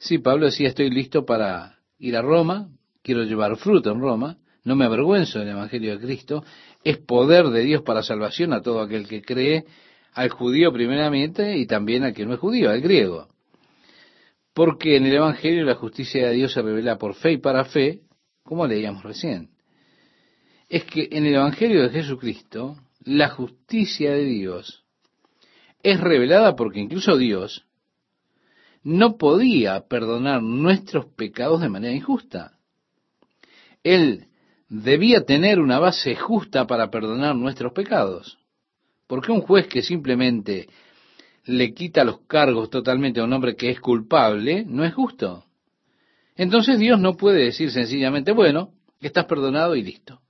[0.00, 2.68] Sí, Pablo decía, estoy listo para ir a Roma,
[3.06, 6.44] quiero llevar fruto en Roma, no me avergüenzo del Evangelio de Cristo,
[6.82, 9.64] es poder de Dios para salvación a todo aquel que cree,
[10.12, 13.28] al judío primeramente y también al que no es judío, al griego.
[14.52, 18.00] Porque en el Evangelio la justicia de Dios se revela por fe y para fe,
[18.42, 19.50] como leíamos recién.
[20.68, 24.84] Es que en el Evangelio de Jesucristo la justicia de Dios
[25.84, 27.66] es revelada porque incluso Dios
[28.82, 32.55] no podía perdonar nuestros pecados de manera injusta.
[33.86, 34.26] Él
[34.68, 38.36] debía tener una base justa para perdonar nuestros pecados.
[39.06, 40.68] Porque un juez que simplemente
[41.44, 45.44] le quita los cargos totalmente a un hombre que es culpable, no es justo.
[46.34, 50.20] Entonces Dios no puede decir sencillamente, bueno, estás perdonado y listo.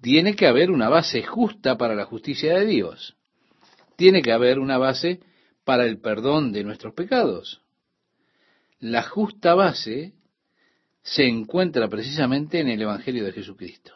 [0.00, 3.16] Tiene que haber una base justa para la justicia de Dios.
[3.96, 5.18] Tiene que haber una base
[5.64, 7.60] para el perdón de nuestros pecados.
[8.78, 10.12] La justa base
[11.06, 13.92] se encuentra precisamente en el Evangelio de Jesucristo.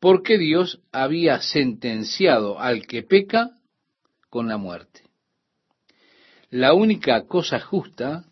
[0.00, 3.50] Porque Dios había sentenciado al que peca
[4.28, 5.02] con la muerte.
[6.50, 8.24] La única cosa justa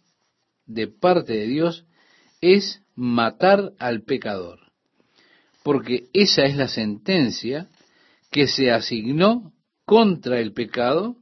[0.66, 1.86] de parte de Dios
[2.40, 4.58] es matar al pecador,
[5.62, 7.68] porque esa es la sentencia
[8.32, 9.52] que se asignó
[9.84, 11.16] contra el pecado,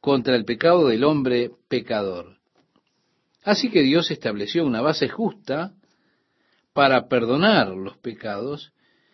[0.00, 2.38] contra el pecado del hombre pecador.
[3.44, 5.74] Así que Dios estableció una base justa
[6.72, 8.72] para perdonar los pecados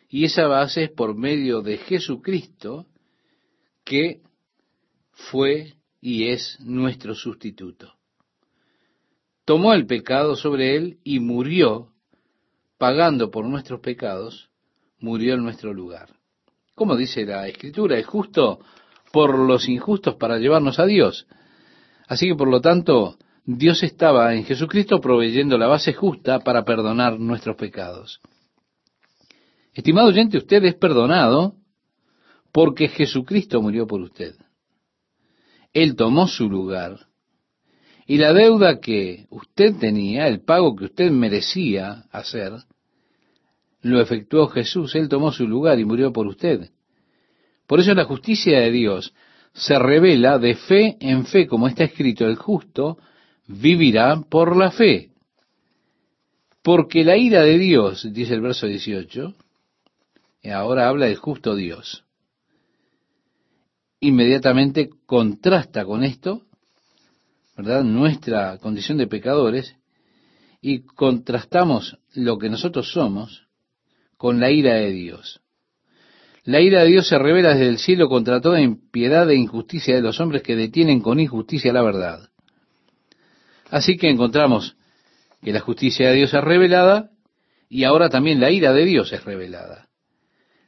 [0.08, 2.86] y esa base es por medio de Jesucristo
[3.84, 4.22] que
[5.12, 7.94] fue y es nuestro sustituto.
[9.44, 11.92] Tomó el pecado sobre él y murió,
[12.78, 14.48] pagando por nuestros pecados,
[15.00, 16.14] murió en nuestro lugar.
[16.76, 18.60] Como dice la Escritura, es justo
[19.12, 21.26] por los injustos para llevarnos a Dios.
[22.06, 23.18] Así que por lo tanto,
[23.56, 28.20] Dios estaba en Jesucristo proveyendo la base justa para perdonar nuestros pecados.
[29.74, 31.54] Estimado oyente, usted es perdonado
[32.52, 34.36] porque Jesucristo murió por usted.
[35.72, 37.06] Él tomó su lugar.
[38.06, 42.52] Y la deuda que usted tenía, el pago que usted merecía hacer,
[43.82, 44.94] lo efectuó Jesús.
[44.94, 46.70] Él tomó su lugar y murió por usted.
[47.66, 49.12] Por eso la justicia de Dios
[49.54, 52.98] se revela de fe en fe, como está escrito, el justo
[53.50, 55.10] vivirá por la fe.
[56.62, 59.34] Porque la ira de Dios, dice el verso 18,
[60.42, 62.04] y ahora habla del justo Dios,
[63.98, 66.42] inmediatamente contrasta con esto,
[67.56, 67.82] ¿verdad?
[67.82, 69.76] Nuestra condición de pecadores,
[70.62, 73.46] y contrastamos lo que nosotros somos
[74.16, 75.40] con la ira de Dios.
[76.44, 80.02] La ira de Dios se revela desde el cielo contra toda impiedad e injusticia de
[80.02, 82.29] los hombres que detienen con injusticia la verdad.
[83.70, 84.76] Así que encontramos
[85.42, 87.10] que la justicia de Dios es revelada
[87.68, 89.88] y ahora también la ira de Dios es revelada.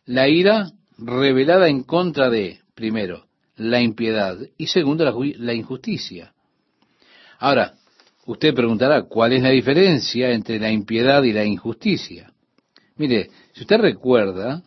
[0.06, 6.32] La ira revelada en contra de, primero, la impiedad y segundo, la, injusticia.
[7.38, 7.74] Ahora,
[8.24, 12.32] usted preguntará, ¿cuál es la diferencia entre la impiedad y la injusticia?
[12.96, 14.62] Mire, si usted recuerda,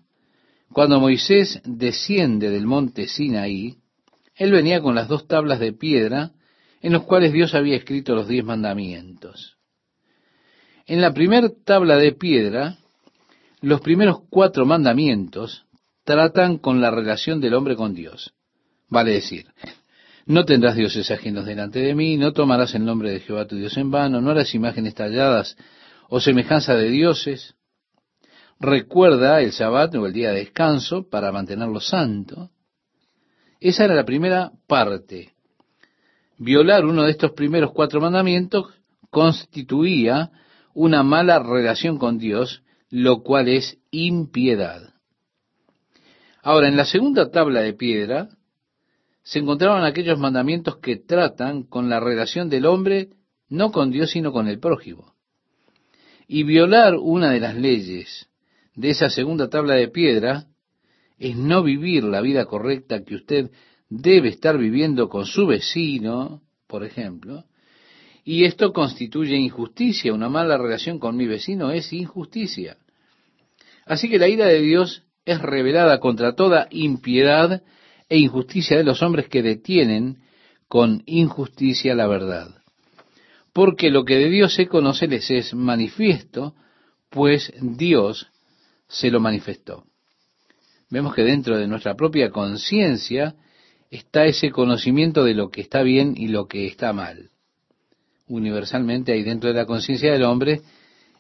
[0.74, 3.78] cuando Moisés desciende del monte Sinaí,
[4.36, 6.32] él venía con las dos tablas de piedra
[6.86, 9.58] en los cuales Dios había escrito los diez mandamientos.
[10.86, 12.78] En la primera tabla de piedra,
[13.60, 15.66] los primeros cuatro mandamientos
[16.04, 18.36] tratan con la relación del hombre con Dios.
[18.88, 19.48] Vale decir,
[20.28, 23.76] no tendrás dioses ajenos delante de mí, no tomarás el nombre de Jehová tu Dios
[23.78, 25.58] en vano, no harás imágenes talladas
[26.08, 27.56] o semejanza de dioses,
[28.60, 32.52] recuerda el Shabbat o el día de descanso para mantenerlo santo.
[33.60, 35.35] Esa era la primera parte.
[36.38, 38.74] Violar uno de estos primeros cuatro mandamientos
[39.10, 40.32] constituía
[40.74, 44.94] una mala relación con Dios, lo cual es impiedad.
[46.42, 48.30] Ahora, en la segunda tabla de piedra
[49.24, 53.10] se encontraban aquellos mandamientos que tratan con la relación del hombre
[53.50, 55.16] no con Dios, sino con el prójimo.
[56.28, 58.28] Y violar una de las leyes
[58.76, 60.48] de esa segunda tabla de piedra
[61.18, 63.52] es no vivir la vida correcta que usted
[63.90, 67.46] debe estar viviendo con su vecino, por ejemplo,
[68.24, 70.14] y esto constituye injusticia.
[70.14, 72.78] Una mala relación con mi vecino es injusticia.
[73.86, 77.62] Así que la ira de Dios es revelada contra toda impiedad
[78.10, 80.20] e injusticia de los hombres que detienen
[80.68, 82.50] con injusticia la verdad.
[83.54, 86.56] Porque lo que de Dios se conoce les es manifiesto,
[87.10, 88.28] pues Dios
[88.88, 89.86] se lo manifestó.
[90.90, 93.36] Vemos que dentro de nuestra propia conciencia
[93.96, 97.30] está ese conocimiento de lo que está bien y lo que está mal.
[98.28, 100.62] Universalmente hay dentro de la conciencia del hombre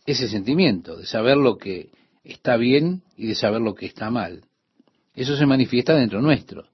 [0.05, 1.89] ese sentimiento de saber lo que
[2.23, 4.43] está bien y de saber lo que está mal.
[5.13, 6.67] Eso se manifiesta dentro nuestro.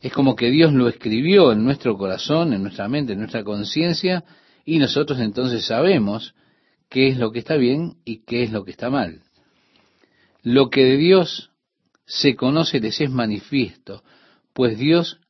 [0.00, 4.24] Es como que Dios lo escribió en nuestro corazón, en nuestra mente, en nuestra conciencia,
[4.64, 6.34] y nosotros entonces sabemos
[6.88, 9.22] qué es lo que está bien y qué es lo que está mal.
[10.42, 11.50] Lo que de Dios
[12.06, 14.02] se conoce les es manifiesto,
[14.58, 15.20] pues Dios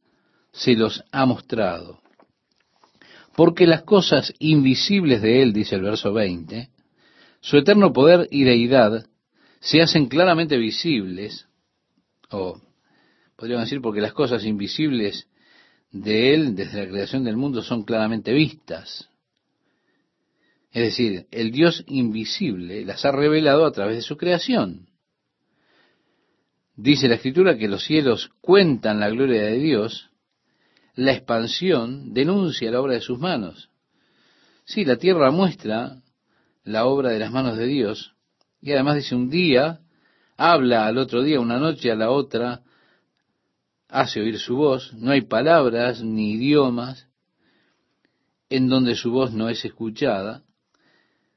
[0.53, 2.01] se los ha mostrado.
[3.37, 6.71] Porque las cosas invisibles de Él, dice el verso 20,
[7.43, 9.05] su eterno poder y deidad
[9.61, 11.47] se hacen claramente visibles,
[12.31, 12.59] o
[13.37, 15.29] podríamos decir porque las cosas invisibles
[15.91, 19.11] de Él desde la creación del mundo son claramente vistas.
[20.73, 24.88] Es decir, el Dios invisible las ha revelado a través de su creación.
[26.81, 30.11] Dice la Escritura que los cielos cuentan la gloria de Dios,
[30.95, 33.69] la expansión denuncia la obra de sus manos.
[34.64, 36.01] Sí, la tierra muestra
[36.62, 38.14] la obra de las manos de Dios,
[38.62, 39.81] y además dice un día,
[40.37, 42.62] habla al otro día, una noche a la otra,
[43.88, 47.09] hace oír su voz, no hay palabras ni idiomas
[48.51, 50.45] en donde su voz no es escuchada.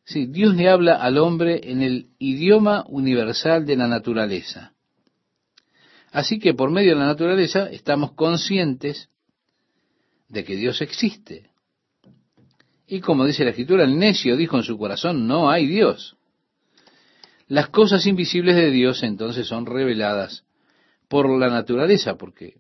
[0.04, 4.76] Sí, Dios le habla al hombre en el idioma universal de la naturaleza.
[6.12, 9.09] Así que por medio de la naturaleza estamos conscientes
[10.28, 11.49] de que Dios existe.
[12.88, 16.18] Y como dice la escritura, el necio dijo en su corazón, no hay Dios.
[17.47, 20.43] Las cosas invisibles de Dios entonces son reveladas
[21.07, 22.55] por la naturaleza, porque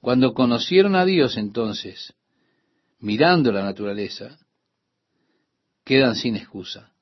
[0.00, 2.14] cuando conocieron a Dios entonces,
[2.98, 4.38] mirando la naturaleza,
[5.84, 6.92] quedan sin excusa,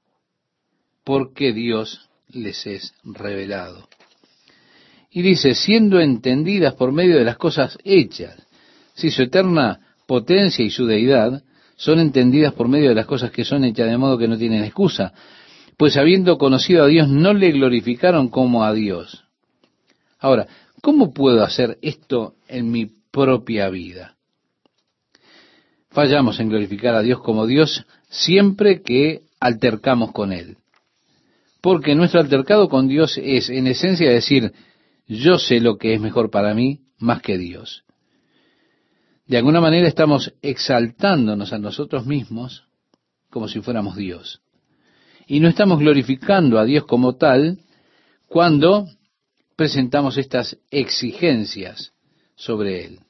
[1.04, 3.88] porque Dios les es revelado.
[5.10, 8.46] Y dice, siendo entendidas por medio de las cosas hechas.
[8.94, 11.42] Si su eterna potencia y su deidad
[11.76, 14.64] son entendidas por medio de las cosas que son hechas, de modo que no tienen
[14.64, 15.12] excusa.
[15.76, 19.24] Pues habiendo conocido a Dios, no le glorificaron como a Dios.
[20.18, 20.46] Ahora,
[20.82, 24.18] ¿cómo puedo hacer esto en mi propia vida?
[25.90, 30.56] fallamos en glorificar a Dios como Dios siempre que altercamos con Él.
[31.60, 34.52] Porque nuestro altercado con Dios es en esencia decir,
[35.08, 37.84] yo sé lo que es mejor para mí más que Dios.
[39.26, 42.64] De alguna manera estamos exaltándonos a nosotros mismos
[43.30, 44.40] como si fuéramos Dios.
[45.26, 47.58] Y no estamos glorificando a Dios como tal
[48.26, 48.86] cuando
[49.56, 51.92] presentamos estas exigencias
[52.36, 53.00] sobre Él.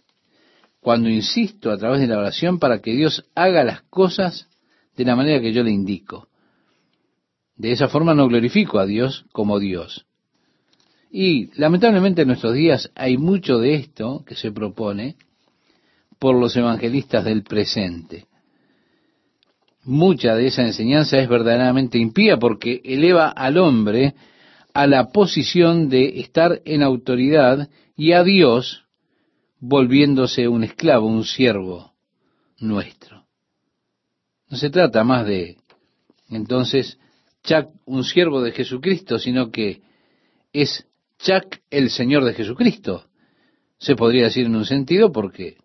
[0.81, 4.49] Cuando insisto a través de la oración para que Dios haga las cosas
[4.97, 6.29] de la manera que yo le indico.
[7.55, 10.08] De esa forma no glorifico a Dios como Dios.
[11.11, 15.17] Y lamentablemente en nuestros días hay mucho de esto que se propone
[16.19, 18.27] por los evangelistas del presente.
[19.85, 24.15] Mucha de esa enseñanza es verdaderamente impía porque eleva al hombre
[24.75, 28.85] a la posición de estar en autoridad y a Dios
[29.61, 31.95] volviéndose un esclavo, un siervo
[32.59, 33.25] nuestro.
[34.51, 35.57] No se trata más de,
[36.31, 36.99] entonces,
[37.87, 39.81] un siervo de Jesucristo, sino que
[40.53, 40.88] es
[41.19, 43.05] Chac el Señor de Jesucristo.
[43.79, 45.57] Se podría decir en un sentido porque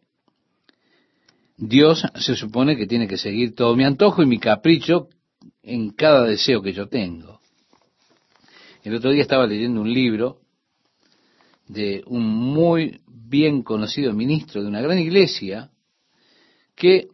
[1.58, 5.10] Dios se supone que tiene que seguir todo mi antojo y mi capricho
[5.62, 7.40] en cada deseo que yo tengo.
[8.84, 10.42] El otro día estaba leyendo un libro
[11.68, 15.72] de un muy bien conocido ministro de una gran iglesia
[16.76, 17.08] que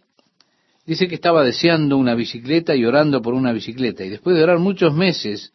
[0.85, 4.03] dice que estaba deseando una bicicleta y orando por una bicicleta.
[4.03, 5.53] Y después de orar muchos meses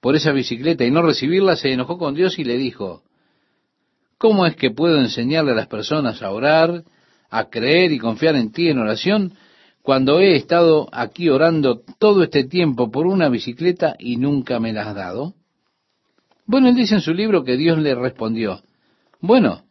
[0.00, 3.02] por esa bicicleta y no recibirla, se enojó con Dios y le dijo,
[4.18, 6.84] ¿cómo es que puedo enseñarle a las personas a orar,
[7.30, 9.32] a creer y confiar en ti en oración
[9.82, 14.88] cuando he estado aquí orando todo este tiempo por una bicicleta y nunca me la
[14.88, 15.34] has dado?
[16.44, 18.62] Bueno, él dice en su libro que Dios le respondió,
[19.20, 19.64] bueno,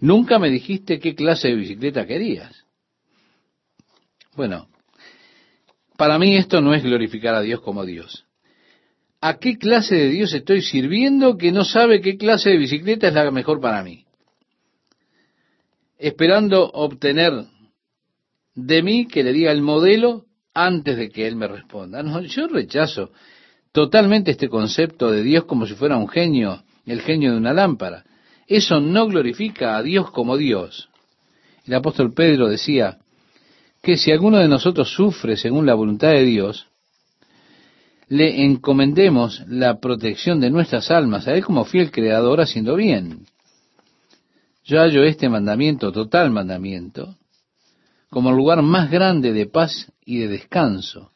[0.00, 2.66] nunca me dijiste qué clase de bicicleta querías.
[4.36, 4.68] Bueno,
[5.96, 8.27] para mí esto no es glorificar a Dios como Dios.
[9.20, 13.14] ¿A qué clase de Dios estoy sirviendo que no sabe qué clase de bicicleta es
[13.14, 14.04] la mejor para mí?
[15.98, 17.32] Esperando obtener
[18.54, 22.02] de mí que le diga el modelo antes de que Él me responda.
[22.04, 23.10] No, yo rechazo
[23.72, 28.04] totalmente este concepto de Dios como si fuera un genio, el genio de una lámpara.
[28.46, 30.88] Eso no glorifica a Dios como Dios.
[31.66, 32.98] El apóstol Pedro decía
[33.82, 36.67] que si alguno de nosotros sufre según la voluntad de Dios,
[38.08, 43.26] le encomendemos la protección de nuestras almas a Él como fiel creador haciendo bien.
[44.64, 47.16] Yo hallo este mandamiento, total mandamiento,
[48.10, 51.12] como el lugar más grande de paz y de descanso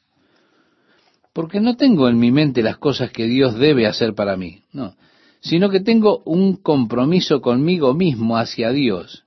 [1.32, 4.94] porque no tengo en mi mente las cosas que Dios debe hacer para mí, no,
[5.40, 9.24] sino que tengo un compromiso conmigo mismo hacia Dios.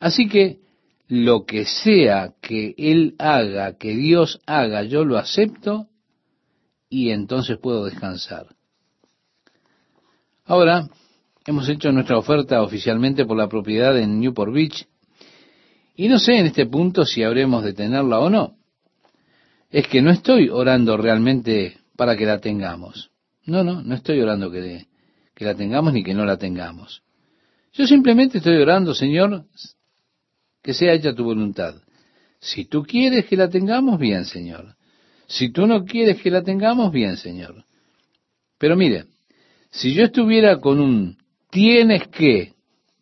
[0.00, 0.60] Así que
[1.06, 5.86] lo que sea que Él haga, que Dios haga, yo lo acepto
[6.88, 8.46] y entonces puedo descansar.
[10.44, 10.88] Ahora,
[11.46, 14.86] hemos hecho nuestra oferta oficialmente por la propiedad en Newport Beach
[15.96, 18.58] y no sé en este punto si habremos de tenerla o no
[19.70, 23.10] es que no estoy orando realmente para que la tengamos.
[23.44, 24.86] No, no, no estoy orando que,
[25.38, 27.02] la tengamos ni que no la tengamos.
[27.72, 29.44] Yo simplemente estoy orando, Señor,
[30.62, 31.74] que sea hecha tu voluntad.
[32.40, 34.76] Si tú quieres que la tengamos, bien, Señor.
[35.28, 37.64] Si tú no quieres que la tengamos, bien, Señor.
[38.58, 39.04] Pero mire,
[39.70, 41.18] si yo estuviera con un
[41.50, 42.54] tienes que,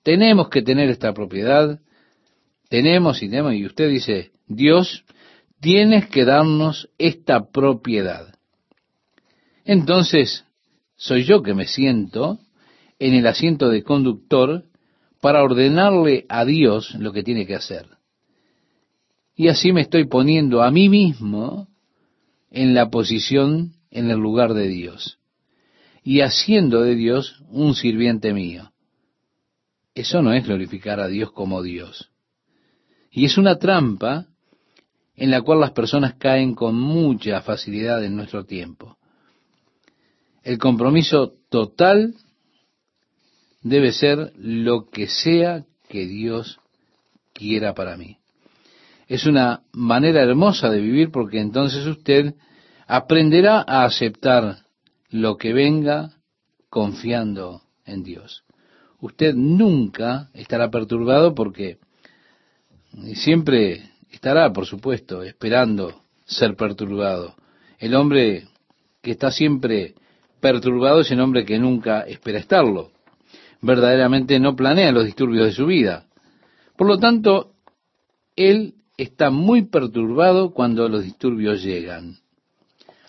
[0.03, 1.81] tenemos que tener esta propiedad,
[2.69, 5.05] tenemos y tenemos, y usted dice, Dios
[5.61, 8.35] tienes que darnos esta propiedad.
[9.65, 10.45] Entonces,
[10.97, 12.41] soy yo que me siento
[12.99, 14.65] en el asiento de conductor
[15.21, 17.87] para ordenarle a Dios lo que tiene que hacer.
[19.37, 21.69] Y así me estoy poniendo a mí mismo
[22.57, 25.19] en la posición, en el lugar de Dios,
[26.03, 28.73] y haciendo de Dios un sirviente mío.
[29.95, 32.11] Eso no es glorificar a Dios como Dios.
[33.11, 34.29] Y es una trampa
[35.17, 38.97] en la cual las personas caen con mucha facilidad en nuestro tiempo.
[40.43, 42.15] El compromiso total
[43.61, 46.59] debe ser lo que sea que Dios
[47.35, 48.17] quiera para mí.
[49.07, 52.35] Es una manera hermosa de vivir porque entonces usted
[52.87, 54.59] aprenderá a aceptar
[55.11, 56.11] lo que venga
[56.69, 58.45] confiando en Dios.
[59.01, 61.79] Usted nunca estará perturbado porque
[63.15, 67.37] siempre estará, por supuesto, esperando ser perturbado.
[67.79, 68.49] El hombre
[69.03, 69.95] que está siempre
[70.41, 72.91] perturbado es el hombre que nunca espera estarlo.
[73.61, 76.07] Verdaderamente no planea los disturbios de su vida.
[76.77, 77.53] Por lo tanto,
[78.35, 82.19] él está muy perturbado cuando los disturbios llegan.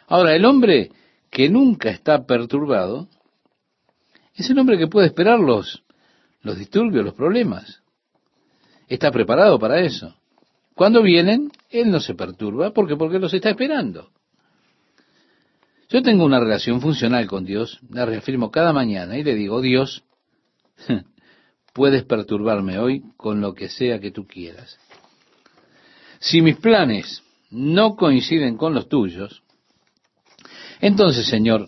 [0.08, 0.92] Ahora, el hombre
[1.30, 3.08] que nunca está perturbado
[4.36, 5.84] es el hombre que puede esperar los,
[6.42, 7.82] los disturbios, los problemas.
[8.88, 10.16] Está preparado para eso.
[10.76, 12.72] Cuando vienen, él no se perturba.
[12.72, 12.96] ¿Por qué?
[12.96, 14.12] Porque los está esperando.
[15.90, 20.04] Yo tengo una relación funcional con Dios, la reafirmo cada mañana y le digo, Dios,
[21.74, 24.78] puedes perturbarme hoy con lo que sea que tú quieras.
[26.20, 29.44] Si mis planes no coinciden con los tuyos,
[30.80, 31.68] entonces, Señor,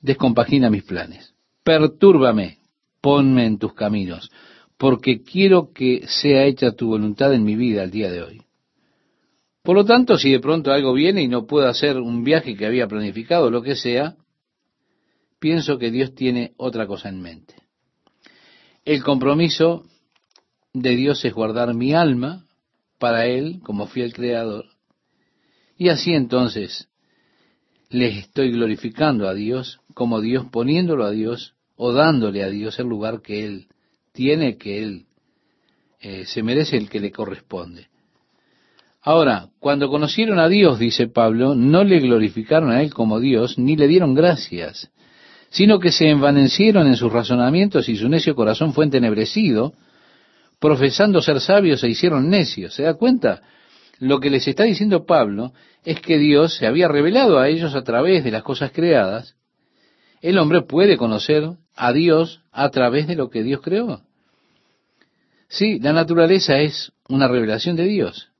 [0.00, 1.34] descompagina mis planes.
[1.62, 2.58] Pertúrbame,
[3.00, 4.30] ponme en tus caminos,
[4.76, 8.42] porque quiero que sea hecha tu voluntad en mi vida el día de hoy.
[9.62, 12.64] Por lo tanto, si de pronto algo viene y no puedo hacer un viaje que
[12.64, 14.16] había planificado, lo que sea,
[15.38, 17.54] pienso que Dios tiene otra cosa en mente.
[18.84, 19.84] El compromiso
[20.72, 22.46] de Dios es guardar mi alma
[22.98, 24.66] para Él como fiel creador.
[25.76, 26.88] Y así entonces
[27.90, 32.88] les estoy glorificando a Dios como Dios, poniéndolo a Dios o dándole a Dios el
[32.88, 33.66] lugar que Él
[34.12, 35.06] tiene, que Él
[36.00, 37.86] eh, se merece, el que le corresponde.
[39.00, 43.76] Ahora, cuando conocieron a Dios, dice Pablo, no le glorificaron a Él como Dios, ni
[43.76, 44.90] le dieron gracias,
[45.50, 49.72] sino que se envanecieron en sus razonamientos y su necio corazón fue entenebrecido,
[50.58, 52.74] profesando ser sabios se hicieron necios.
[52.74, 53.42] ¿Se da cuenta?
[53.98, 55.52] Lo que les está diciendo Pablo
[55.84, 59.36] es que Dios se había revelado a ellos a través de las cosas creadas.
[60.20, 64.02] El hombre puede conocer a Dios a través de lo que Dios creó.
[65.48, 68.30] Sí, la naturaleza es una revelación de Dios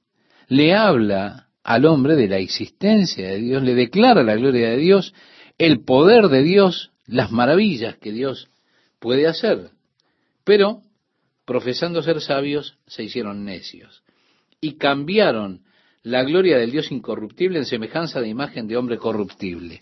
[0.49, 5.15] le habla al hombre de la existencia de Dios, le declara la gloria de Dios,
[5.59, 8.49] el poder de Dios, las maravillas que Dios
[8.99, 9.71] puede hacer.
[10.45, 10.83] Pero,
[11.49, 14.03] profesando ser sabios, se hicieron necios
[14.61, 15.63] y cambiaron
[16.03, 19.81] la gloria del Dios incorruptible en semejanza de imagen de hombre corruptible.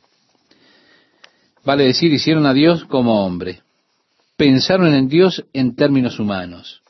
[1.64, 3.62] Vale decir, hicieron a Dios como hombre.
[4.36, 6.82] Pensaron en Dios en términos humanos.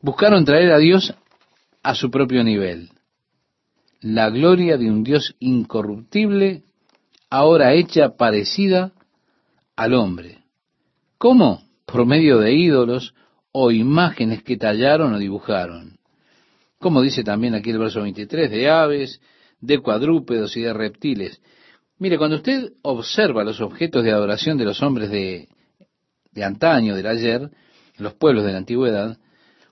[0.00, 1.12] Buscaron traer a Dios
[1.82, 2.90] a su propio nivel.
[4.00, 6.62] La gloria de un Dios incorruptible,
[7.30, 8.92] ahora hecha parecida
[9.74, 10.44] al hombre.
[11.18, 11.64] ¿Cómo?
[11.84, 13.12] Por medio de ídolos
[13.58, 15.96] o imágenes que tallaron o dibujaron.
[16.78, 19.18] Como dice también aquí el verso 23, de aves,
[19.62, 21.40] de cuadrúpedos y de reptiles.
[21.98, 25.48] Mire, cuando usted observa los objetos de adoración de los hombres de,
[26.32, 27.50] de antaño, del ayer,
[27.96, 29.16] los pueblos de la antigüedad,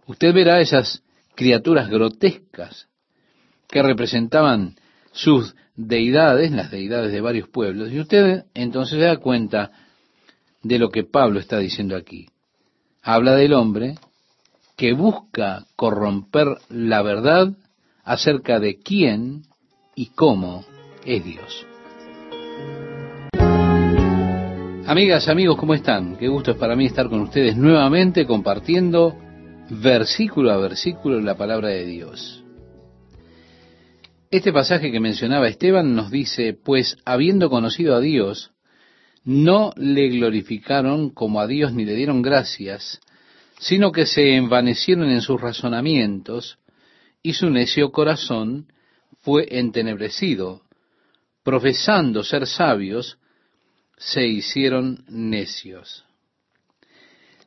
[0.06, 1.02] usted verá esas
[1.34, 2.88] criaturas grotescas
[3.68, 4.76] que representaban
[5.12, 9.72] sus deidades, las deidades de varios pueblos, y usted entonces se da cuenta
[10.62, 12.28] de lo que Pablo está diciendo aquí.
[13.06, 13.96] Habla del hombre
[14.78, 17.52] que busca corromper la verdad
[18.02, 19.42] acerca de quién
[19.94, 20.64] y cómo
[21.04, 21.66] es Dios.
[24.86, 26.16] Amigas, amigos, ¿cómo están?
[26.16, 29.14] Qué gusto es para mí estar con ustedes nuevamente compartiendo
[29.68, 32.42] versículo a versículo la palabra de Dios.
[34.30, 38.53] Este pasaje que mencionaba Esteban nos dice, pues habiendo conocido a Dios,
[39.24, 43.00] no le glorificaron como a Dios ni le dieron gracias,
[43.58, 46.58] sino que se envanecieron en sus razonamientos
[47.22, 48.66] y su necio corazón
[49.20, 50.62] fue entenebrecido.
[51.42, 53.18] Profesando ser sabios,
[53.96, 56.04] se hicieron necios.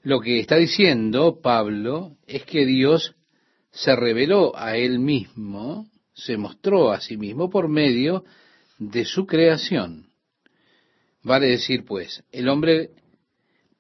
[0.02, 3.16] Lo que está diciendo Pablo es que Dios
[3.72, 8.24] se reveló a él mismo, se mostró a sí mismo por medio
[8.80, 10.07] de su creación.
[11.28, 12.92] Vale decir, pues, el hombre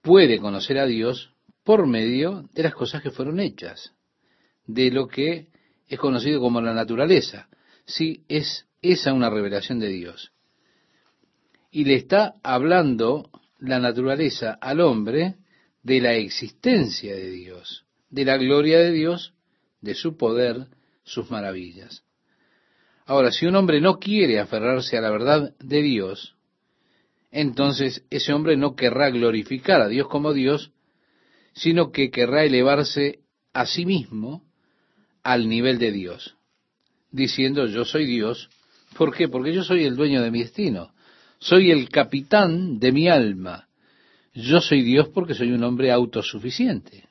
[0.01, 1.31] puede conocer a Dios
[1.63, 3.93] por medio de las cosas que fueron hechas,
[4.65, 5.47] de lo que
[5.87, 7.47] es conocido como la naturaleza.
[7.85, 10.33] Sí, es esa una revelación de Dios.
[11.71, 13.29] Y le está hablando
[13.59, 15.37] la naturaleza al hombre
[15.83, 19.33] de la existencia de Dios, de la gloria de Dios,
[19.79, 20.67] de su poder,
[21.05, 22.03] sus maravillas.
[23.05, 26.36] Ahora, si un hombre no quiere aferrarse a la verdad de Dios,
[27.31, 30.71] entonces ese hombre no querrá glorificar a Dios como Dios,
[31.53, 33.19] sino que querrá elevarse
[33.53, 34.43] a sí mismo
[35.23, 36.35] al nivel de Dios,
[37.11, 38.49] diciendo yo soy Dios.
[38.97, 39.27] ¿Por qué?
[39.27, 40.93] Porque yo soy el dueño de mi destino,
[41.39, 43.67] soy el capitán de mi alma,
[44.33, 47.09] yo soy Dios porque soy un hombre autosuficiente.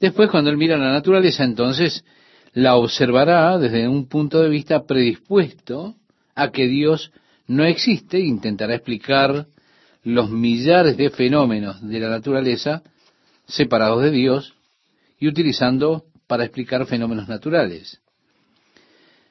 [0.00, 2.04] Después, cuando él mira la naturaleza, entonces
[2.52, 5.94] la observará desde un punto de vista predispuesto
[6.34, 7.12] a que Dios
[7.46, 9.46] no existe intentará explicar
[10.02, 12.82] los millares de fenómenos de la naturaleza
[13.46, 14.54] separados de Dios
[15.18, 18.00] y utilizando para explicar fenómenos naturales.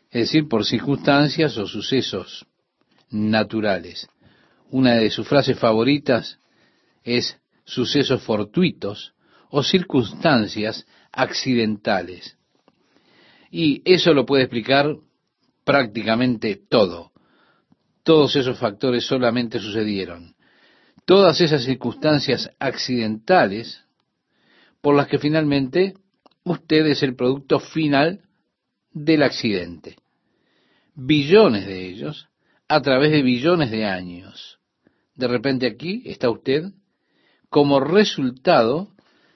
[0.09, 2.45] Es decir, por circunstancias o sucesos
[3.09, 4.07] naturales.
[4.69, 6.39] Una de sus frases favoritas
[7.03, 9.13] es sucesos fortuitos
[9.49, 12.37] o circunstancias accidentales.
[13.49, 14.95] Y eso lo puede explicar
[15.65, 17.10] prácticamente todo.
[18.03, 20.35] Todos esos factores solamente sucedieron.
[21.05, 23.83] Todas esas circunstancias accidentales
[24.81, 25.93] por las que finalmente
[26.43, 28.21] usted es el producto final
[28.91, 29.97] del accidente.
[30.95, 32.27] Billones de ellos
[32.67, 34.59] a través de billones de años.
[35.15, 36.71] De repente aquí está usted
[37.49, 38.89] como resultado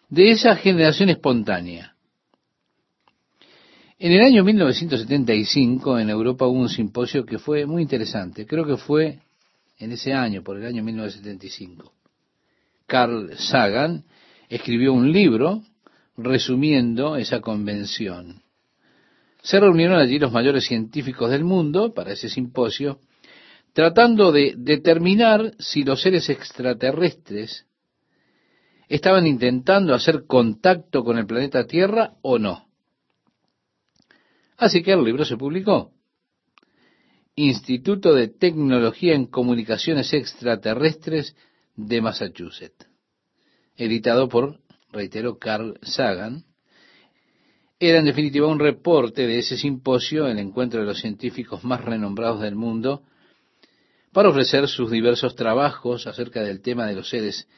[0.10, 1.95] de esa generación espontánea.
[3.98, 8.46] En el año 1975 en Europa hubo un simposio que fue muy interesante.
[8.46, 9.20] Creo que fue
[9.80, 11.94] en ese año, por el año 1975.
[12.86, 14.04] Carl Sagan
[14.50, 15.64] escribió un libro
[16.18, 18.42] resumiendo esa convención.
[19.42, 23.00] Se reunieron allí los mayores científicos del mundo para ese simposio,
[23.72, 27.66] tratando de determinar si los seres extraterrestres
[28.90, 32.65] estaban intentando hacer contacto con el planeta Tierra o no.
[34.58, 35.92] Así que el libro se publicó.
[37.36, 41.36] Instituto de Tecnología en Comunicaciones Extraterrestres
[41.76, 42.88] de Massachusetts,
[43.76, 46.46] editado por, reitero, Carl Sagan.
[47.78, 52.40] Era en definitiva un reporte de ese simposio, el encuentro de los científicos más renombrados
[52.40, 53.04] del mundo,
[54.14, 57.50] para ofrecer sus diversos trabajos acerca del tema de los seres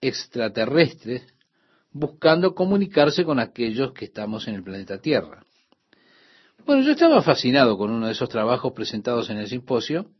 [0.00, 1.22] extraterrestres
[1.92, 5.45] buscando comunicarse con aquellos que estamos en el planeta Tierra.
[6.66, 10.10] Bueno, yo estaba fascinado con uno de esos trabajos presentados en el simposio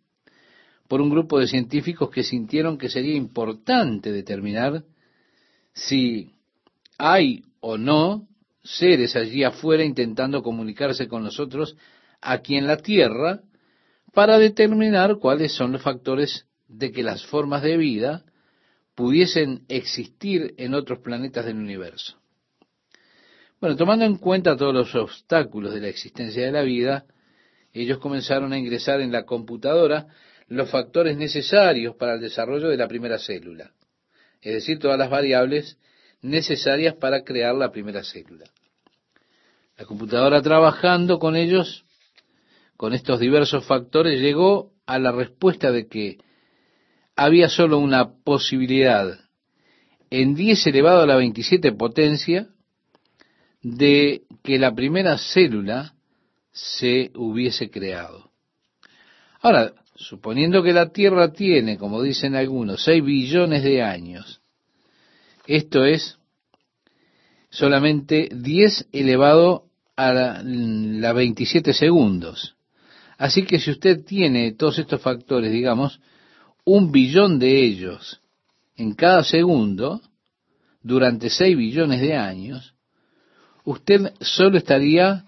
[0.86, 4.84] por un grupo de científicos que sintieron que sería importante determinar
[5.74, 6.30] si
[6.98, 8.28] hay o no
[8.62, 11.76] seres allí afuera intentando comunicarse con nosotros
[12.20, 13.40] aquí en la Tierra
[14.14, 18.24] para determinar cuáles son los factores de que las formas de vida
[18.94, 22.16] pudiesen existir en otros planetas del universo.
[23.58, 27.06] Bueno, tomando en cuenta todos los obstáculos de la existencia de la vida,
[27.72, 30.08] ellos comenzaron a ingresar en la computadora
[30.46, 33.72] los factores necesarios para el desarrollo de la primera célula,
[34.42, 35.78] es decir, todas las variables
[36.20, 38.44] necesarias para crear la primera célula.
[39.78, 41.86] La computadora trabajando con ellos,
[42.76, 46.18] con estos diversos factores, llegó a la respuesta de que
[47.16, 49.18] había solo una posibilidad
[50.10, 52.50] en 10 elevado a la 27 potencia
[53.66, 55.92] de que la primera célula
[56.52, 58.30] se hubiese creado.
[59.40, 64.40] Ahora, suponiendo que la Tierra tiene, como dicen algunos, 6 billones de años,
[65.48, 66.16] esto es
[67.50, 69.64] solamente 10 elevado
[69.96, 72.54] a la, la 27 segundos.
[73.18, 76.00] Así que si usted tiene todos estos factores, digamos,
[76.64, 78.20] un billón de ellos
[78.76, 80.00] en cada segundo,
[80.82, 82.75] durante seis billones de años,
[83.66, 85.24] usted solo estaría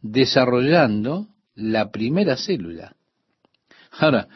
[0.00, 2.94] desarrollando la primera célula.
[3.98, 4.28] Ahora,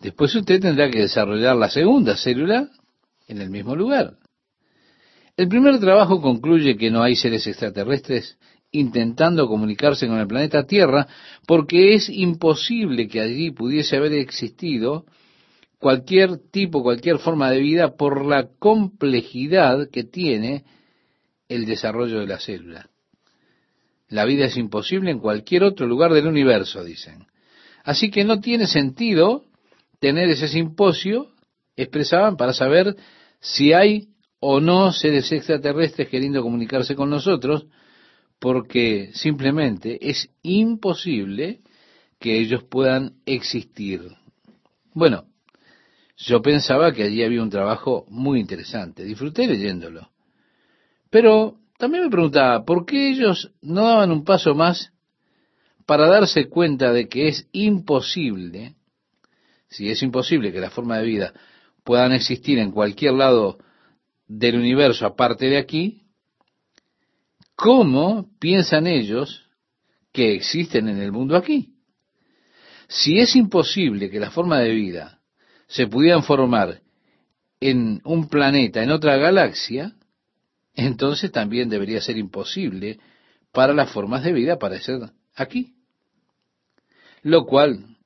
[0.00, 2.68] después usted tendrá que desarrollar la segunda célula
[3.26, 4.14] en el mismo lugar.
[5.36, 8.38] El primer trabajo concluye que no hay seres extraterrestres
[8.70, 11.08] intentando comunicarse con el planeta Tierra
[11.46, 15.06] porque es imposible que allí pudiese haber existido
[15.78, 20.64] cualquier tipo, cualquier forma de vida por la complejidad que tiene
[21.50, 22.88] el desarrollo de la célula.
[24.08, 27.26] La vida es imposible en cualquier otro lugar del universo, dicen.
[27.84, 29.44] Así que no tiene sentido
[29.98, 31.32] tener ese simposio,
[31.76, 32.96] expresaban, para saber
[33.40, 37.66] si hay o no seres extraterrestres queriendo comunicarse con nosotros,
[38.38, 41.60] porque simplemente es imposible
[42.18, 44.02] que ellos puedan existir.
[44.94, 45.24] Bueno,
[46.16, 49.04] yo pensaba que allí había un trabajo muy interesante.
[49.04, 50.10] Disfruté leyéndolo.
[51.10, 54.92] Pero también me preguntaba, ¿por qué ellos no daban un paso más
[55.86, 58.76] para darse cuenta de que es imposible,
[59.68, 61.32] si es imposible que la forma de vida
[61.82, 63.58] puedan existir en cualquier lado
[64.28, 66.02] del universo aparte de aquí,
[67.56, 69.48] ¿cómo piensan ellos
[70.12, 71.74] que existen en el mundo aquí?
[72.86, 75.20] Si es imposible que la forma de vida
[75.66, 76.82] se pudieran formar
[77.60, 79.94] en un planeta, en otra galaxia,
[80.74, 82.98] entonces también debería ser imposible
[83.52, 85.00] para las formas de vida aparecer
[85.34, 85.74] aquí.
[87.22, 87.96] Lo cual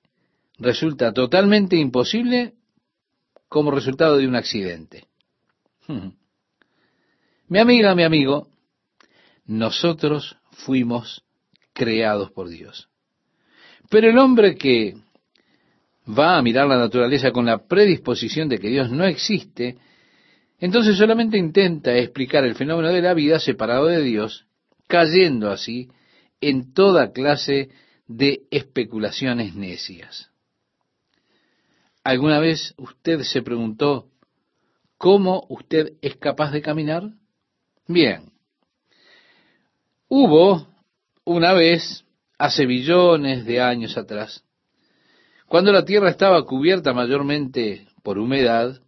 [0.59, 2.55] resulta totalmente imposible
[3.49, 5.07] como resultado de un accidente.
[7.47, 8.49] Mi amiga, mi amigo,
[9.45, 11.23] nosotros fuimos
[11.75, 12.89] creados por Dios.
[13.91, 14.97] Pero el hombre que
[16.09, 19.77] va a mirar la naturaleza con la predisposición de que Dios no existe,
[20.65, 24.47] entonces solamente intenta explicar el fenómeno de la vida separado de Dios,
[24.89, 25.91] cayendo así
[26.41, 27.69] en toda clase
[28.09, 30.31] de especulaciones necias.
[32.03, 34.09] ¿Alguna vez usted se preguntó
[34.97, 37.11] cómo usted es capaz de caminar?
[37.87, 38.33] Bien,
[40.09, 40.67] hubo
[41.27, 42.07] una vez,
[42.39, 44.43] hace billones de años atrás,
[45.45, 48.81] cuando la tierra estaba cubierta mayormente por humedad,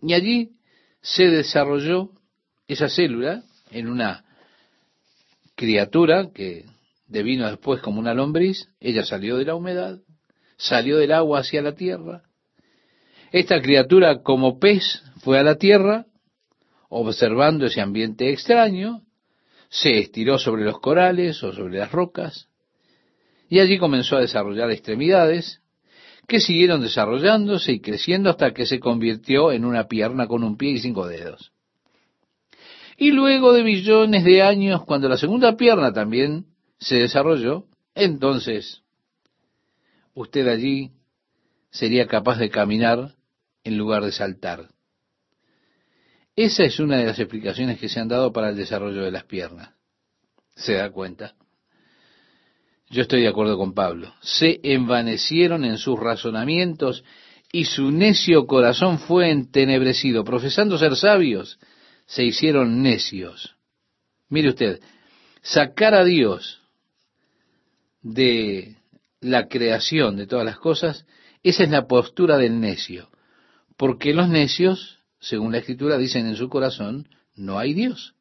[0.00, 0.52] y allí
[1.02, 2.10] se desarrolló
[2.66, 4.24] esa célula en una
[5.54, 6.64] criatura que
[7.06, 9.98] devino después como una lombriz, ella salió de la humedad,
[10.56, 12.22] salió del agua hacia la tierra.
[13.32, 16.06] Esta criatura como pez fue a la tierra,
[16.88, 19.02] observando ese ambiente extraño,
[19.68, 22.48] se estiró sobre los corales o sobre las rocas,
[23.50, 25.60] y allí comenzó a desarrollar extremidades
[26.28, 30.72] que siguieron desarrollándose y creciendo hasta que se convirtió en una pierna con un pie
[30.72, 31.52] y cinco dedos.
[32.98, 36.44] Y luego de billones de años, cuando la segunda pierna también
[36.78, 37.64] se desarrolló,
[37.94, 38.82] entonces
[40.12, 40.92] usted allí
[41.70, 43.14] sería capaz de caminar
[43.64, 44.68] en lugar de saltar.
[46.36, 49.24] Esa es una de las explicaciones que se han dado para el desarrollo de las
[49.24, 49.70] piernas.
[50.56, 51.37] ¿Se da cuenta?
[52.90, 54.14] Yo estoy de acuerdo con Pablo.
[54.20, 57.04] Se envanecieron en sus razonamientos
[57.52, 60.24] y su necio corazón fue entenebrecido.
[60.24, 61.58] Profesando ser sabios,
[62.06, 63.56] se hicieron necios.
[64.30, 64.80] Mire usted,
[65.42, 66.62] sacar a Dios
[68.02, 68.76] de
[69.20, 71.04] la creación de todas las cosas,
[71.42, 73.10] esa es la postura del necio.
[73.76, 78.14] Porque los necios, según la escritura, dicen en su corazón, no hay Dios.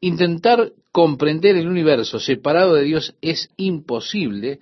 [0.00, 4.60] Intentar comprender el universo separado de Dios es imposible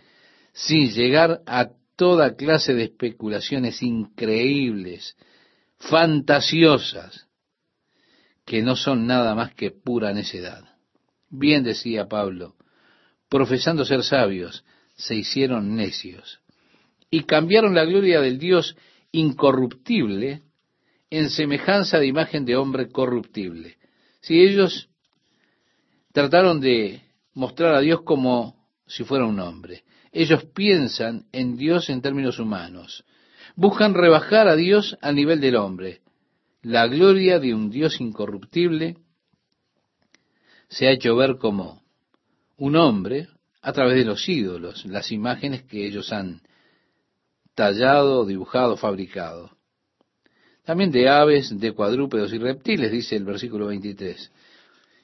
[0.53, 5.17] sin llegar a toda clase de especulaciones increíbles,
[5.79, 7.29] fantasiosas,
[8.45, 10.65] que no son nada más que pura necedad.
[11.31, 12.57] Bien decía Pablo,
[13.29, 14.65] profesando ser sabios,
[14.97, 16.41] se hicieron necios
[17.11, 18.77] y cambiaron la gloria del Dios
[19.13, 20.43] incorruptible
[21.11, 23.77] en semejanza de imagen de hombre corruptible.
[24.21, 24.89] Si ellos
[26.15, 27.03] trataron de
[27.35, 28.55] mostrar a Dios como
[28.87, 29.83] si fuera un hombre.
[30.13, 33.05] Ellos piensan en Dios en términos humanos.
[33.57, 36.03] Buscan rebajar a Dios al nivel del hombre.
[36.63, 38.97] La gloria de un Dios incorruptible
[40.69, 41.83] se ha hecho ver como
[42.59, 43.27] un hombre
[43.61, 46.43] a través de los ídolos, las imágenes que ellos han
[47.57, 49.51] tallado, dibujado, fabricado.
[50.65, 54.31] También de aves, de cuadrúpedos y reptiles, dice el versículo 23.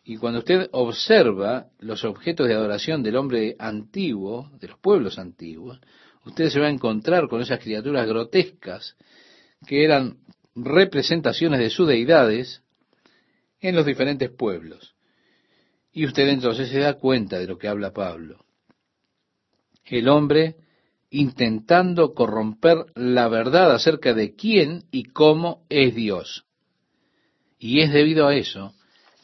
[0.03, 5.81] Y cuando usted observa los objetos de adoración del hombre antiguo, de los pueblos antiguos,
[6.25, 8.97] usted se va a encontrar con esas criaturas grotescas
[9.67, 10.19] que eran
[10.55, 12.63] representaciones de sus deidades
[13.61, 14.95] en los diferentes pueblos.
[15.93, 18.45] Y usted entonces se da cuenta de lo que habla Pablo.
[19.85, 20.57] El hombre
[21.11, 26.47] intentando corromper la verdad acerca de quién y cómo es Dios.
[27.59, 28.75] Y es debido a eso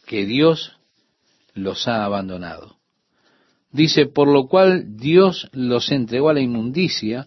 [0.07, 0.72] que Dios
[1.54, 2.76] los ha abandonado.
[3.72, 7.26] Dice, por lo cual Dios los entregó a la inmundicia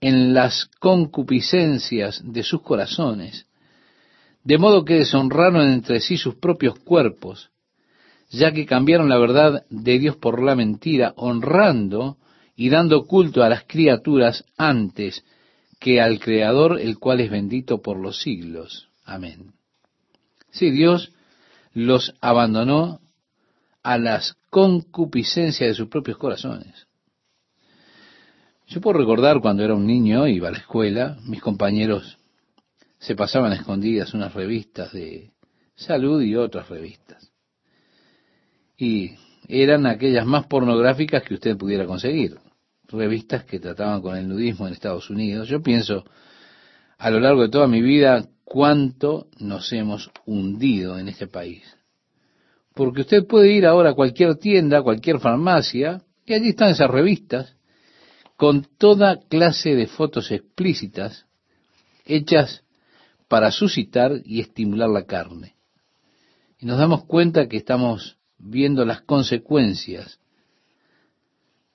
[0.00, 3.46] en las concupiscencias de sus corazones,
[4.42, 7.50] de modo que deshonraron entre sí sus propios cuerpos,
[8.30, 12.16] ya que cambiaron la verdad de Dios por la mentira, honrando
[12.56, 15.24] y dando culto a las criaturas antes
[15.78, 18.88] que al Creador, el cual es bendito por los siglos.
[19.04, 19.52] Amén.
[20.50, 21.12] Sí, Dios
[21.72, 23.00] los abandonó
[23.82, 26.86] a las concupiscencias de sus propios corazones.
[28.66, 32.18] Yo puedo recordar cuando era un niño, iba a la escuela, mis compañeros
[32.98, 35.32] se pasaban escondidas unas revistas de
[35.74, 37.32] salud y otras revistas.
[38.76, 39.12] Y
[39.48, 42.38] eran aquellas más pornográficas que usted pudiera conseguir.
[42.88, 45.48] Revistas que trataban con el nudismo en Estados Unidos.
[45.48, 46.04] Yo pienso,
[46.98, 51.62] a lo largo de toda mi vida, cuánto nos hemos hundido en este país.
[52.74, 57.54] Porque usted puede ir ahora a cualquier tienda, cualquier farmacia, y allí están esas revistas
[58.36, 61.26] con toda clase de fotos explícitas
[62.04, 62.64] hechas
[63.28, 65.54] para suscitar y estimular la carne.
[66.58, 70.18] Y nos damos cuenta que estamos viendo las consecuencias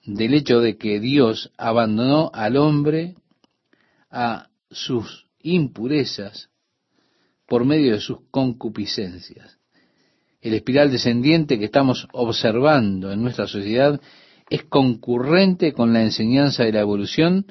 [0.03, 3.15] del hecho de que Dios abandonó al hombre
[4.09, 6.49] a sus impurezas
[7.47, 9.57] por medio de sus concupiscencias.
[10.41, 13.99] el espiral descendiente que estamos observando en nuestra sociedad
[14.49, 17.47] es concurrente con la enseñanza de la evolución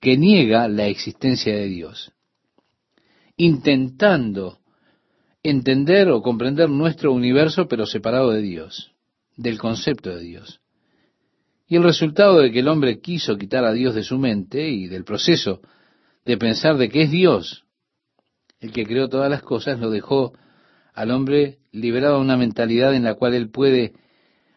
[0.00, 2.12] que niega la existencia de Dios,
[3.36, 4.60] intentando
[5.42, 8.92] entender o comprender nuestro universo pero separado de Dios,
[9.36, 10.60] del concepto de Dios.
[11.66, 14.86] Y el resultado de que el hombre quiso quitar a Dios de su mente y
[14.86, 15.60] del proceso
[16.24, 17.65] de pensar de que es Dios
[18.60, 20.32] el que creó todas las cosas, lo dejó
[20.94, 23.92] al hombre liberado de una mentalidad en la cual él puede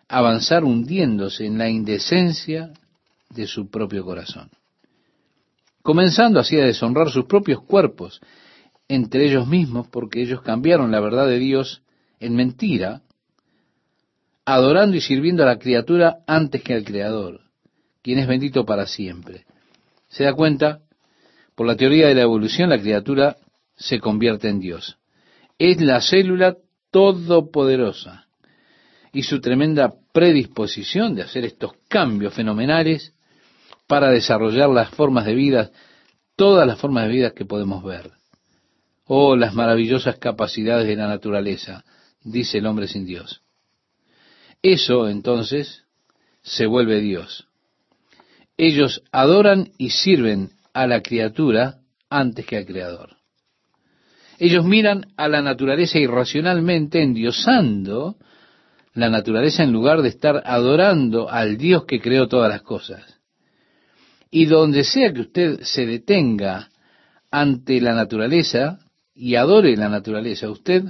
[0.07, 2.71] avanzar hundiéndose en la indecencia
[3.29, 4.49] de su propio corazón.
[5.81, 8.21] Comenzando así a deshonrar sus propios cuerpos
[8.87, 11.83] entre ellos mismos porque ellos cambiaron la verdad de Dios
[12.19, 13.01] en mentira,
[14.45, 17.41] adorando y sirviendo a la criatura antes que al Creador,
[18.01, 19.45] quien es bendito para siempre.
[20.07, 20.79] ¿Se da cuenta?
[21.55, 23.37] Por la teoría de la evolución, la criatura
[23.79, 24.97] se convierte en Dios.
[25.57, 26.57] Es la célula
[26.91, 28.27] todopoderosa
[29.11, 33.13] y su tremenda predisposición de hacer estos cambios fenomenales
[33.87, 35.71] para desarrollar las formas de vida,
[36.35, 38.11] todas las formas de vida que podemos ver.
[39.05, 41.83] Oh, las maravillosas capacidades de la naturaleza,
[42.21, 43.41] dice el hombre sin Dios.
[44.61, 45.85] Eso entonces
[46.43, 47.47] se vuelve Dios.
[48.57, 53.18] Ellos adoran y sirven a la criatura antes que al Creador.
[54.39, 58.15] Ellos miran a la naturaleza irracionalmente, endiosando
[58.93, 63.19] la naturaleza en lugar de estar adorando al Dios que creó todas las cosas.
[64.31, 66.69] Y donde sea que usted se detenga
[67.29, 68.79] ante la naturaleza
[69.13, 70.83] y adore la naturaleza, usted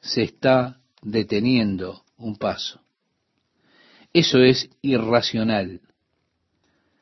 [0.00, 2.80] se está deteniendo un paso.
[4.12, 5.80] Eso es irracional.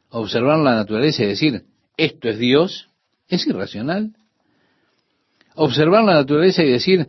[0.09, 1.67] Observar la naturaleza y decir,
[1.99, 2.89] esto es Dios,
[3.29, 4.15] es irracional.
[5.63, 7.07] Observar la naturaleza y decir,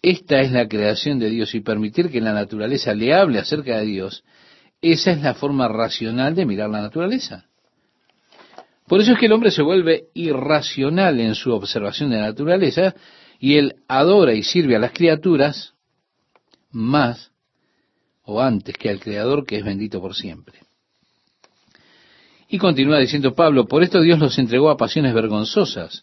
[0.00, 3.84] esta es la creación de Dios y permitir que la naturaleza le hable acerca de
[3.84, 4.24] Dios,
[4.80, 7.44] esa es la forma racional de mirar la naturaleza.
[8.88, 12.94] Por eso es que el hombre se vuelve irracional en su observación de la naturaleza
[13.38, 15.74] y él adora y sirve a las criaturas
[16.70, 17.32] más
[18.22, 20.58] o antes que al Creador que es bendito por siempre.
[22.48, 26.02] Y continúa diciendo Pablo, por esto Dios los entregó a pasiones vergonzosas,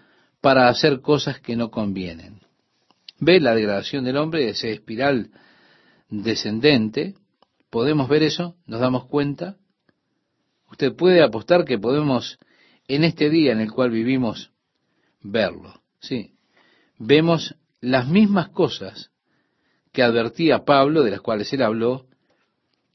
[0.41, 2.41] para hacer cosas que no convienen.
[3.19, 5.29] Ve la degradación del hombre, ese espiral
[6.09, 7.13] descendente.
[7.69, 8.55] ¿Podemos ver eso?
[8.65, 9.57] ¿Nos damos cuenta?
[10.71, 12.39] Usted puede apostar que podemos,
[12.87, 14.51] en este día en el cual vivimos,
[15.21, 15.81] verlo.
[15.99, 16.33] Sí.
[16.97, 19.11] Vemos las mismas cosas
[19.91, 22.07] que advertía Pablo, de las cuales él habló,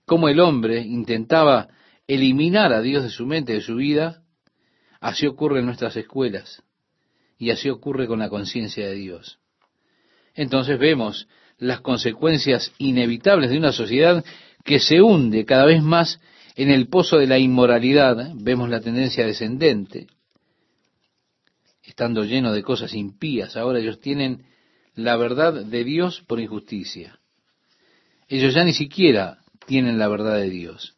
[0.07, 1.69] cómo el hombre intentaba
[2.07, 4.23] eliminar a Dios de su mente, de su vida,
[5.01, 6.63] así ocurre en nuestras escuelas.
[7.39, 9.39] Y así ocurre con la conciencia de Dios.
[10.35, 11.29] Entonces vemos
[11.59, 14.25] las consecuencias inevitables de una sociedad
[14.65, 16.21] que se hunde cada vez más
[16.57, 20.07] en el pozo de la inmoralidad, vemos la tendencia descendente,
[21.83, 24.47] estando lleno de cosas impías, ahora ellos tienen
[24.95, 27.21] la verdad de Dios por injusticia.
[28.29, 30.97] Ellos ya ni siquiera tienen la verdad de Dios.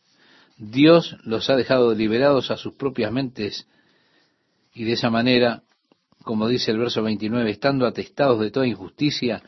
[0.56, 3.66] Dios los ha dejado liberados a sus propias mentes
[4.72, 5.62] y de esa manera
[6.24, 9.42] como dice el verso 29, estando atestados de toda injusticia,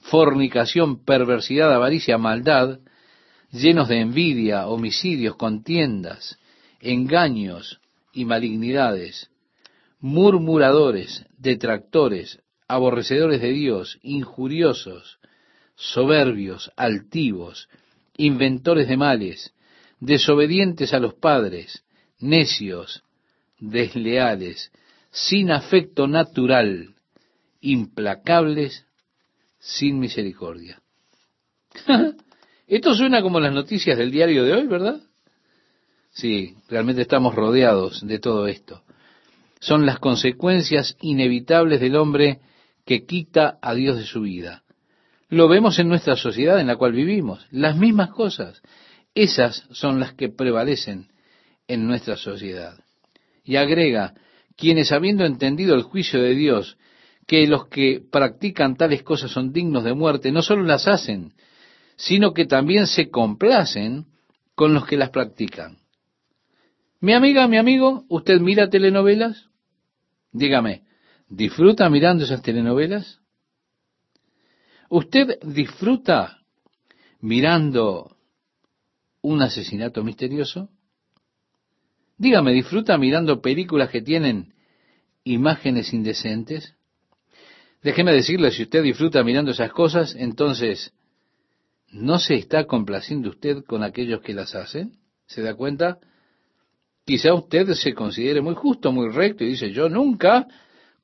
[0.00, 2.78] fornicación, perversidad, avaricia, maldad,
[3.50, 6.38] llenos de envidia, homicidios, contiendas,
[6.80, 7.80] engaños
[8.12, 9.30] y malignidades,
[10.00, 15.18] murmuradores, detractores, aborrecedores de Dios, injuriosos,
[15.74, 17.68] soberbios, altivos,
[18.16, 19.54] inventores de males,
[20.00, 21.84] desobedientes a los padres,
[22.18, 23.02] necios,
[23.58, 24.70] desleales,
[25.16, 26.94] sin afecto natural,
[27.62, 28.84] implacables,
[29.58, 30.82] sin misericordia.
[32.66, 35.00] Esto suena como las noticias del diario de hoy, ¿verdad?
[36.10, 38.82] Sí, realmente estamos rodeados de todo esto.
[39.58, 42.40] Son las consecuencias inevitables del hombre
[42.84, 44.64] que quita a Dios de su vida.
[45.30, 47.46] Lo vemos en nuestra sociedad en la cual vivimos.
[47.50, 48.60] Las mismas cosas.
[49.14, 51.08] Esas son las que prevalecen
[51.68, 52.78] en nuestra sociedad.
[53.44, 54.14] Y agrega,
[54.56, 56.76] quienes habiendo entendido el juicio de Dios,
[57.26, 61.34] que los que practican tales cosas son dignos de muerte, no solo las hacen,
[61.96, 64.06] sino que también se complacen
[64.54, 65.78] con los que las practican.
[67.00, 69.48] Mi amiga, mi amigo, ¿usted mira telenovelas?
[70.32, 70.82] Dígame,
[71.28, 73.20] ¿disfruta mirando esas telenovelas?
[74.88, 76.38] ¿Usted disfruta
[77.20, 78.16] mirando
[79.20, 80.70] un asesinato misterioso?
[82.18, 84.54] Dígame, ¿disfruta mirando películas que tienen
[85.24, 86.74] imágenes indecentes?
[87.82, 90.92] Déjeme decirle, si usted disfruta mirando esas cosas, entonces,
[91.90, 94.92] ¿no se está complaciendo usted con aquellos que las hacen?
[95.26, 95.98] ¿Se da cuenta?
[97.04, 100.46] Quizá usted se considere muy justo, muy recto y dice, yo nunca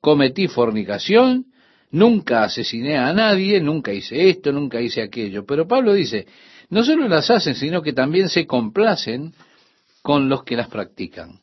[0.01, 1.45] cometí fornicación,
[1.91, 5.45] nunca asesiné a nadie, nunca hice esto, nunca hice aquello.
[5.45, 6.25] Pero Pablo dice,
[6.69, 9.33] no solo las hacen, sino que también se complacen
[10.03, 11.39] con los que las practican.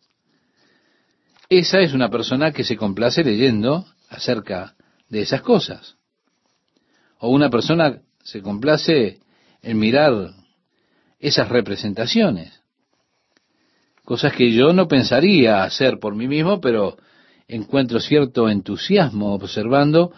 [1.48, 4.76] Esa es una persona que se complace leyendo acerca
[5.08, 5.96] de esas cosas.
[7.18, 9.18] O una persona se complace
[9.62, 10.30] en mirar
[11.18, 12.62] esas representaciones.
[14.04, 16.98] Cosas que yo no pensaría hacer por mí mismo, pero
[17.48, 20.12] encuentro cierto entusiasmo observando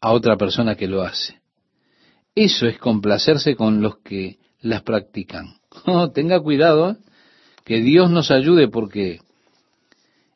[0.00, 1.40] a otra persona que lo hace.
[2.34, 5.56] Eso es complacerse con los que las practican.
[5.84, 6.96] Oh, tenga cuidado, ¿eh?
[7.66, 9.18] Que Dios nos ayude porque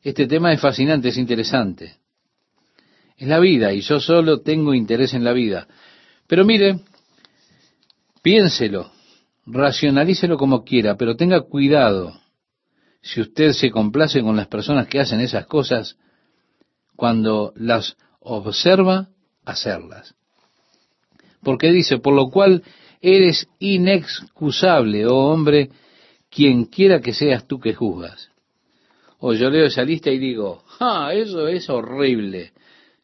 [0.03, 1.95] este tema es fascinante, es interesante.
[3.15, 5.65] Es la vida y yo solo tengo interés en la vida.
[6.27, 6.81] Pero mire,
[8.21, 8.91] piénselo,
[9.45, 12.19] racionalícelo como quiera, pero tenga cuidado.
[13.01, 15.95] Si usted se complace con las personas que hacen esas cosas,
[16.97, 19.07] cuando las observa
[19.45, 20.15] hacerlas.
[21.41, 22.61] Porque dice, por lo cual
[22.99, 25.69] eres inexcusable, oh hombre,
[26.31, 28.29] quien quiera que seas tú que juzgas.
[29.19, 32.53] O yo leo esa lista y digo, ah, eso es horrible.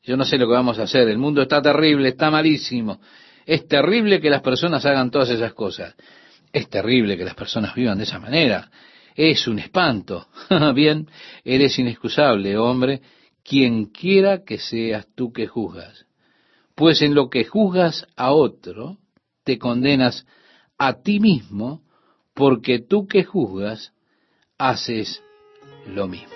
[0.02, 1.08] Yo no sé lo que vamos a hacer.
[1.10, 3.00] El mundo está terrible, está malísimo.
[3.46, 5.94] Es terrible que las personas hagan todas esas cosas.
[6.52, 8.72] Es terrible que las personas vivan de esa manera.
[9.14, 10.28] Es un espanto.
[10.74, 11.08] Bien,
[11.44, 13.02] eres inexcusable, hombre,
[13.44, 16.06] quien quiera que seas tú que juzgas.
[16.76, 18.98] Pues en lo que juzgas a otro,
[19.44, 20.26] te condenas
[20.78, 21.82] a ti mismo,
[22.38, 23.92] porque tú que juzgas
[24.60, 25.24] haces
[25.88, 26.36] lo mismo.